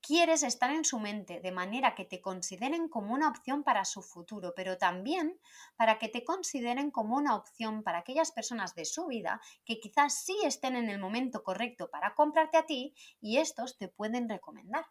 Quieres 0.06 0.42
estar 0.42 0.70
en 0.70 0.84
su 0.84 0.98
mente 1.00 1.40
de 1.40 1.50
manera 1.50 1.94
que 1.94 2.04
te 2.04 2.20
consideren 2.20 2.88
como 2.90 3.14
una 3.14 3.26
opción 3.28 3.64
para 3.64 3.86
su 3.86 4.02
futuro, 4.02 4.52
pero 4.54 4.76
también 4.76 5.40
para 5.76 5.98
que 5.98 6.10
te 6.10 6.24
consideren 6.24 6.90
como 6.90 7.16
una 7.16 7.34
opción 7.34 7.82
para 7.82 8.00
aquellas 8.00 8.30
personas 8.30 8.74
de 8.74 8.84
su 8.84 9.06
vida 9.06 9.40
que 9.64 9.80
quizás 9.80 10.12
sí 10.22 10.36
estén 10.44 10.76
en 10.76 10.90
el 10.90 10.98
momento 10.98 11.42
correcto 11.42 11.88
para 11.90 12.14
comprarte 12.14 12.58
a 12.58 12.66
ti 12.66 12.94
y 13.18 13.38
estos 13.38 13.78
te 13.78 13.88
pueden 13.88 14.28
recomendar. 14.28 14.84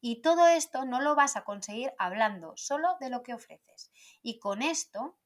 Y 0.00 0.22
todo 0.22 0.46
esto 0.46 0.84
no 0.84 1.00
lo 1.00 1.16
vas 1.16 1.34
a 1.34 1.42
conseguir 1.42 1.92
hablando 1.98 2.52
solo 2.56 2.96
de 3.00 3.10
lo 3.10 3.24
que 3.24 3.34
ofreces. 3.34 3.90
Y 4.22 4.38
con 4.38 4.62
esto, 4.62 5.18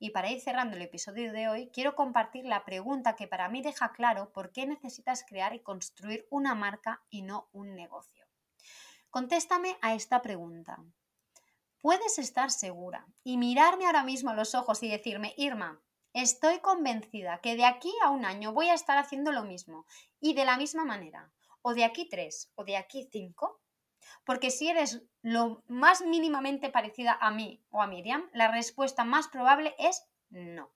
y 0.00 0.10
para 0.10 0.30
ir 0.32 0.40
cerrando 0.40 0.76
el 0.76 0.82
episodio 0.82 1.32
de 1.32 1.48
hoy, 1.48 1.70
quiero 1.72 1.94
compartir 1.94 2.44
la 2.44 2.64
pregunta 2.64 3.14
que 3.14 3.28
para 3.28 3.48
mí 3.48 3.62
deja 3.62 3.92
claro 3.92 4.32
por 4.32 4.50
qué 4.50 4.66
necesitas 4.66 5.24
crear 5.24 5.54
y 5.54 5.62
construir 5.62 6.26
una 6.28 6.56
marca 6.56 7.04
y 7.08 7.22
no 7.22 7.48
un 7.52 7.76
negocio. 7.76 8.19
Contéstame 9.10 9.76
a 9.82 9.94
esta 9.94 10.22
pregunta. 10.22 10.78
Puedes 11.80 12.20
estar 12.20 12.52
segura 12.52 13.08
y 13.24 13.38
mirarme 13.38 13.86
ahora 13.86 14.04
mismo 14.04 14.30
a 14.30 14.34
los 14.34 14.54
ojos 14.54 14.84
y 14.84 14.88
decirme, 14.88 15.34
Irma, 15.36 15.82
estoy 16.12 16.60
convencida 16.60 17.40
que 17.40 17.56
de 17.56 17.64
aquí 17.64 17.92
a 18.04 18.10
un 18.10 18.24
año 18.24 18.52
voy 18.52 18.68
a 18.68 18.74
estar 18.74 18.98
haciendo 18.98 19.32
lo 19.32 19.42
mismo 19.42 19.84
y 20.20 20.34
de 20.34 20.44
la 20.44 20.56
misma 20.56 20.84
manera, 20.84 21.32
o 21.60 21.74
de 21.74 21.84
aquí 21.84 22.08
tres, 22.08 22.52
o 22.54 22.62
de 22.62 22.76
aquí 22.76 23.08
cinco. 23.10 23.60
Porque 24.24 24.52
si 24.52 24.68
eres 24.68 25.02
lo 25.22 25.64
más 25.66 26.02
mínimamente 26.02 26.70
parecida 26.70 27.18
a 27.20 27.32
mí 27.32 27.64
o 27.70 27.82
a 27.82 27.88
Miriam, 27.88 28.30
la 28.32 28.46
respuesta 28.52 29.04
más 29.04 29.26
probable 29.26 29.74
es 29.78 30.04
no. 30.28 30.70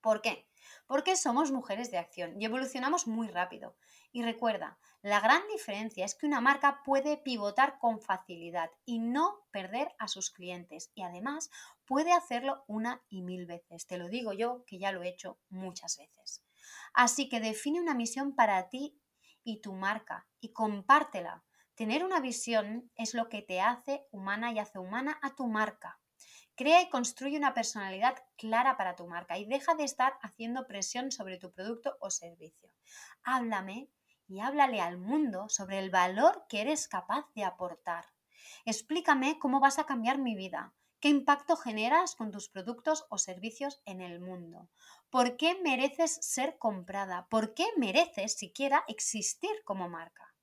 ¿Por 0.00 0.22
qué? 0.22 0.48
Porque 0.86 1.16
somos 1.16 1.50
mujeres 1.50 1.90
de 1.90 1.98
acción 1.98 2.40
y 2.40 2.44
evolucionamos 2.44 3.06
muy 3.06 3.28
rápido. 3.28 3.76
Y 4.10 4.22
recuerda, 4.22 4.78
la 5.02 5.20
gran 5.20 5.42
diferencia 5.48 6.04
es 6.04 6.14
que 6.14 6.26
una 6.26 6.40
marca 6.40 6.82
puede 6.84 7.16
pivotar 7.16 7.78
con 7.78 8.00
facilidad 8.00 8.70
y 8.84 8.98
no 8.98 9.46
perder 9.50 9.94
a 9.98 10.08
sus 10.08 10.30
clientes. 10.30 10.90
Y 10.94 11.02
además 11.02 11.50
puede 11.84 12.12
hacerlo 12.12 12.64
una 12.66 13.02
y 13.08 13.22
mil 13.22 13.46
veces. 13.46 13.86
Te 13.86 13.98
lo 13.98 14.08
digo 14.08 14.32
yo, 14.32 14.64
que 14.66 14.78
ya 14.78 14.92
lo 14.92 15.02
he 15.02 15.08
hecho 15.08 15.38
muchas 15.50 15.98
veces. 15.98 16.42
Así 16.94 17.28
que 17.28 17.40
define 17.40 17.80
una 17.80 17.94
misión 17.94 18.34
para 18.34 18.68
ti 18.68 18.98
y 19.44 19.60
tu 19.60 19.72
marca 19.72 20.26
y 20.40 20.52
compártela. 20.52 21.44
Tener 21.74 22.04
una 22.04 22.20
visión 22.20 22.90
es 22.96 23.14
lo 23.14 23.28
que 23.28 23.42
te 23.42 23.60
hace 23.60 24.06
humana 24.10 24.52
y 24.52 24.58
hace 24.58 24.78
humana 24.78 25.18
a 25.22 25.34
tu 25.34 25.46
marca. 25.46 26.00
Crea 26.58 26.82
y 26.82 26.88
construye 26.88 27.38
una 27.38 27.54
personalidad 27.54 28.16
clara 28.36 28.76
para 28.76 28.96
tu 28.96 29.06
marca 29.06 29.38
y 29.38 29.44
deja 29.44 29.76
de 29.76 29.84
estar 29.84 30.18
haciendo 30.22 30.66
presión 30.66 31.12
sobre 31.12 31.38
tu 31.38 31.52
producto 31.52 31.96
o 32.00 32.10
servicio. 32.10 32.72
Háblame 33.22 33.92
y 34.26 34.40
háblale 34.40 34.80
al 34.80 34.98
mundo 34.98 35.48
sobre 35.48 35.78
el 35.78 35.90
valor 35.90 36.46
que 36.48 36.60
eres 36.60 36.88
capaz 36.88 37.26
de 37.36 37.44
aportar. 37.44 38.06
Explícame 38.64 39.38
cómo 39.38 39.60
vas 39.60 39.78
a 39.78 39.86
cambiar 39.86 40.18
mi 40.18 40.34
vida, 40.34 40.74
qué 40.98 41.10
impacto 41.10 41.54
generas 41.54 42.16
con 42.16 42.32
tus 42.32 42.48
productos 42.48 43.06
o 43.08 43.18
servicios 43.18 43.80
en 43.84 44.00
el 44.00 44.18
mundo, 44.18 44.68
por 45.10 45.36
qué 45.36 45.60
mereces 45.62 46.18
ser 46.22 46.58
comprada, 46.58 47.28
por 47.30 47.54
qué 47.54 47.68
mereces 47.76 48.36
siquiera 48.36 48.82
existir 48.88 49.62
como 49.64 49.88
marca. 49.88 50.34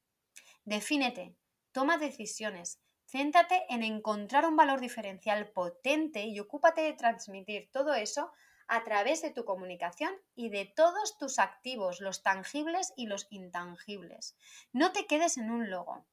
Defínete, 0.64 1.36
toma 1.74 1.98
decisiones, 1.98 2.80
Céntrate 3.08 3.66
en 3.70 3.84
encontrar 3.84 4.46
un 4.46 4.56
valor 4.56 4.80
diferencial 4.80 5.52
potente 5.52 6.26
y 6.26 6.40
ocúpate 6.40 6.82
de 6.82 6.94
transmitir 6.94 7.70
todo 7.72 7.94
eso 7.94 8.32
a 8.68 8.84
través 8.84 9.22
de 9.22 9.30
tu 9.30 9.46
comunicación 9.46 10.12
y 10.34 10.50
de 10.50 10.66
todos 10.66 11.18
tus 11.20 11.38
activos, 11.38 12.02
los 12.02 12.24
tangibles 12.24 12.94
y 12.96 13.06
los 13.06 13.28
intangibles. 13.30 14.36
No 14.74 14.92
te 14.92 15.06
quedes 15.06 15.38
en 15.38 15.52
un 15.52 15.70
logo. 15.70 16.08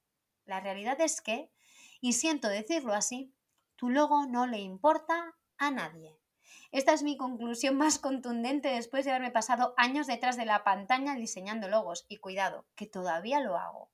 La 0.44 0.60
realidad 0.60 1.00
es 1.00 1.22
que, 1.22 1.50
y 2.02 2.12
siento 2.12 2.48
decirlo 2.48 2.92
así, 2.92 3.34
tu 3.76 3.88
logo 3.88 4.26
no 4.26 4.46
le 4.46 4.58
importa 4.58 5.34
a 5.56 5.70
nadie. 5.70 6.18
Esta 6.72 6.92
es 6.92 7.02
mi 7.02 7.16
conclusión 7.16 7.76
más 7.76 7.98
contundente 7.98 8.68
después 8.68 9.06
de 9.06 9.12
haberme 9.12 9.30
pasado 9.30 9.72
años 9.78 10.06
detrás 10.06 10.36
de 10.36 10.44
la 10.44 10.62
pantalla 10.62 11.14
diseñando 11.14 11.68
logos 11.68 12.04
y 12.08 12.18
cuidado, 12.18 12.66
que 12.74 12.86
todavía 12.86 13.40
lo 13.40 13.56
hago 13.56 13.91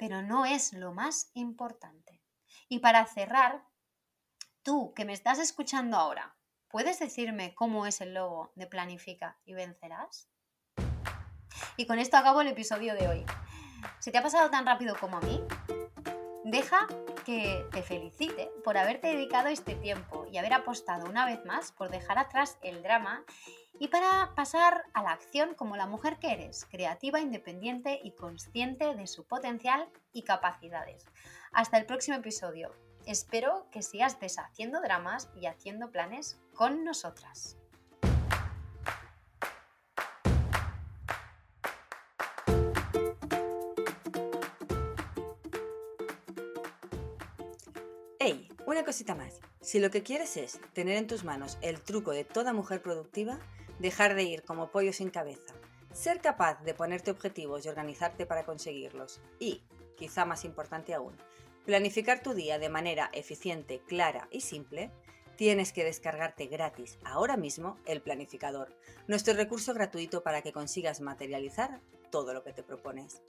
pero 0.00 0.22
no 0.22 0.46
es 0.46 0.72
lo 0.72 0.94
más 0.94 1.30
importante. 1.34 2.22
Y 2.70 2.78
para 2.78 3.04
cerrar, 3.04 3.66
tú 4.62 4.94
que 4.94 5.04
me 5.04 5.12
estás 5.12 5.38
escuchando 5.38 5.98
ahora, 5.98 6.38
¿puedes 6.68 6.98
decirme 6.98 7.54
cómo 7.54 7.84
es 7.84 8.00
el 8.00 8.14
logo 8.14 8.50
de 8.54 8.66
Planifica 8.66 9.38
y 9.44 9.52
Vencerás? 9.52 10.30
Y 11.76 11.86
con 11.86 11.98
esto 11.98 12.16
acabo 12.16 12.40
el 12.40 12.48
episodio 12.48 12.94
de 12.94 13.08
hoy. 13.08 13.26
¿Se 13.98 14.10
te 14.10 14.16
ha 14.16 14.22
pasado 14.22 14.48
tan 14.48 14.64
rápido 14.64 14.96
como 14.98 15.18
a 15.18 15.20
mí? 15.20 15.38
Deja 16.44 16.86
que 17.26 17.66
te 17.70 17.82
felicite 17.82 18.50
por 18.64 18.78
haberte 18.78 19.08
dedicado 19.08 19.48
este 19.48 19.74
tiempo 19.74 20.26
y 20.32 20.38
haber 20.38 20.54
apostado 20.54 21.10
una 21.10 21.26
vez 21.26 21.44
más 21.44 21.72
por 21.72 21.90
dejar 21.90 22.18
atrás 22.18 22.56
el 22.62 22.82
drama 22.82 23.22
y 23.80 23.88
para 23.88 24.34
pasar 24.36 24.84
a 24.92 25.02
la 25.02 25.12
acción 25.12 25.54
como 25.54 25.74
la 25.74 25.86
mujer 25.86 26.18
que 26.18 26.30
eres, 26.32 26.66
creativa, 26.66 27.18
independiente 27.18 27.98
y 28.04 28.12
consciente 28.12 28.94
de 28.94 29.06
su 29.06 29.24
potencial 29.24 29.88
y 30.12 30.22
capacidades. 30.22 31.06
Hasta 31.50 31.78
el 31.78 31.86
próximo 31.86 32.18
episodio. 32.18 32.76
Espero 33.06 33.66
que 33.72 33.80
sigas 33.80 34.20
deshaciendo 34.20 34.82
dramas 34.82 35.30
y 35.34 35.46
haciendo 35.46 35.90
planes 35.90 36.38
con 36.54 36.84
nosotras. 36.84 37.56
¡Hey! 48.18 48.46
Una 48.66 48.84
cosita 48.84 49.14
más. 49.14 49.40
Si 49.62 49.78
lo 49.78 49.90
que 49.90 50.02
quieres 50.02 50.36
es 50.36 50.60
tener 50.74 50.98
en 50.98 51.06
tus 51.06 51.24
manos 51.24 51.56
el 51.62 51.80
truco 51.80 52.10
de 52.10 52.24
toda 52.24 52.52
mujer 52.52 52.82
productiva, 52.82 53.38
dejar 53.80 54.14
de 54.14 54.22
ir 54.22 54.42
como 54.42 54.70
pollo 54.70 54.92
sin 54.92 55.10
cabeza, 55.10 55.54
ser 55.92 56.20
capaz 56.20 56.62
de 56.62 56.74
ponerte 56.74 57.10
objetivos 57.10 57.64
y 57.64 57.68
organizarte 57.68 58.26
para 58.26 58.44
conseguirlos 58.44 59.20
y, 59.38 59.62
quizá 59.96 60.24
más 60.24 60.44
importante 60.44 60.94
aún, 60.94 61.16
planificar 61.64 62.22
tu 62.22 62.34
día 62.34 62.58
de 62.58 62.68
manera 62.68 63.10
eficiente, 63.12 63.80
clara 63.86 64.28
y 64.30 64.42
simple, 64.42 64.90
tienes 65.36 65.72
que 65.72 65.84
descargarte 65.84 66.46
gratis 66.46 66.98
ahora 67.04 67.38
mismo 67.38 67.78
el 67.86 68.02
planificador, 68.02 68.76
nuestro 69.08 69.32
recurso 69.34 69.72
gratuito 69.72 70.22
para 70.22 70.42
que 70.42 70.52
consigas 70.52 71.00
materializar 71.00 71.80
todo 72.10 72.34
lo 72.34 72.44
que 72.44 72.52
te 72.52 72.62
propones. 72.62 73.22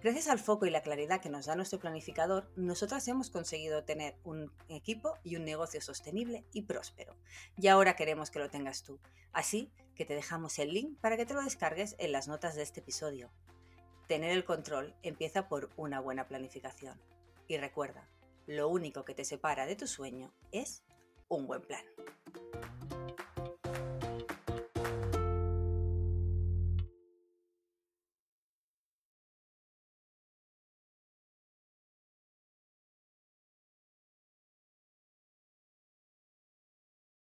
Gracias 0.00 0.28
al 0.28 0.38
foco 0.38 0.64
y 0.64 0.70
la 0.70 0.82
claridad 0.82 1.20
que 1.20 1.28
nos 1.28 1.46
da 1.46 1.56
nuestro 1.56 1.80
planificador, 1.80 2.48
nosotras 2.54 3.08
hemos 3.08 3.30
conseguido 3.30 3.82
tener 3.82 4.16
un 4.22 4.52
equipo 4.68 5.18
y 5.24 5.34
un 5.34 5.44
negocio 5.44 5.80
sostenible 5.80 6.44
y 6.52 6.62
próspero. 6.62 7.16
Y 7.56 7.66
ahora 7.66 7.96
queremos 7.96 8.30
que 8.30 8.38
lo 8.38 8.48
tengas 8.48 8.84
tú. 8.84 9.00
Así 9.32 9.72
que 9.98 10.06
te 10.06 10.14
dejamos 10.14 10.58
el 10.60 10.72
link 10.72 10.98
para 11.00 11.16
que 11.16 11.26
te 11.26 11.34
lo 11.34 11.42
descargues 11.42 11.96
en 11.98 12.12
las 12.12 12.28
notas 12.28 12.54
de 12.54 12.62
este 12.62 12.80
episodio. 12.80 13.30
Tener 14.06 14.30
el 14.30 14.44
control 14.44 14.94
empieza 15.02 15.48
por 15.48 15.70
una 15.76 16.00
buena 16.00 16.28
planificación. 16.28 16.98
Y 17.48 17.58
recuerda, 17.58 18.08
lo 18.46 18.68
único 18.68 19.04
que 19.04 19.14
te 19.14 19.24
separa 19.24 19.66
de 19.66 19.74
tu 19.74 19.88
sueño 19.88 20.32
es 20.52 20.84
un 21.28 21.48
buen 21.48 21.62
plan. 21.62 21.84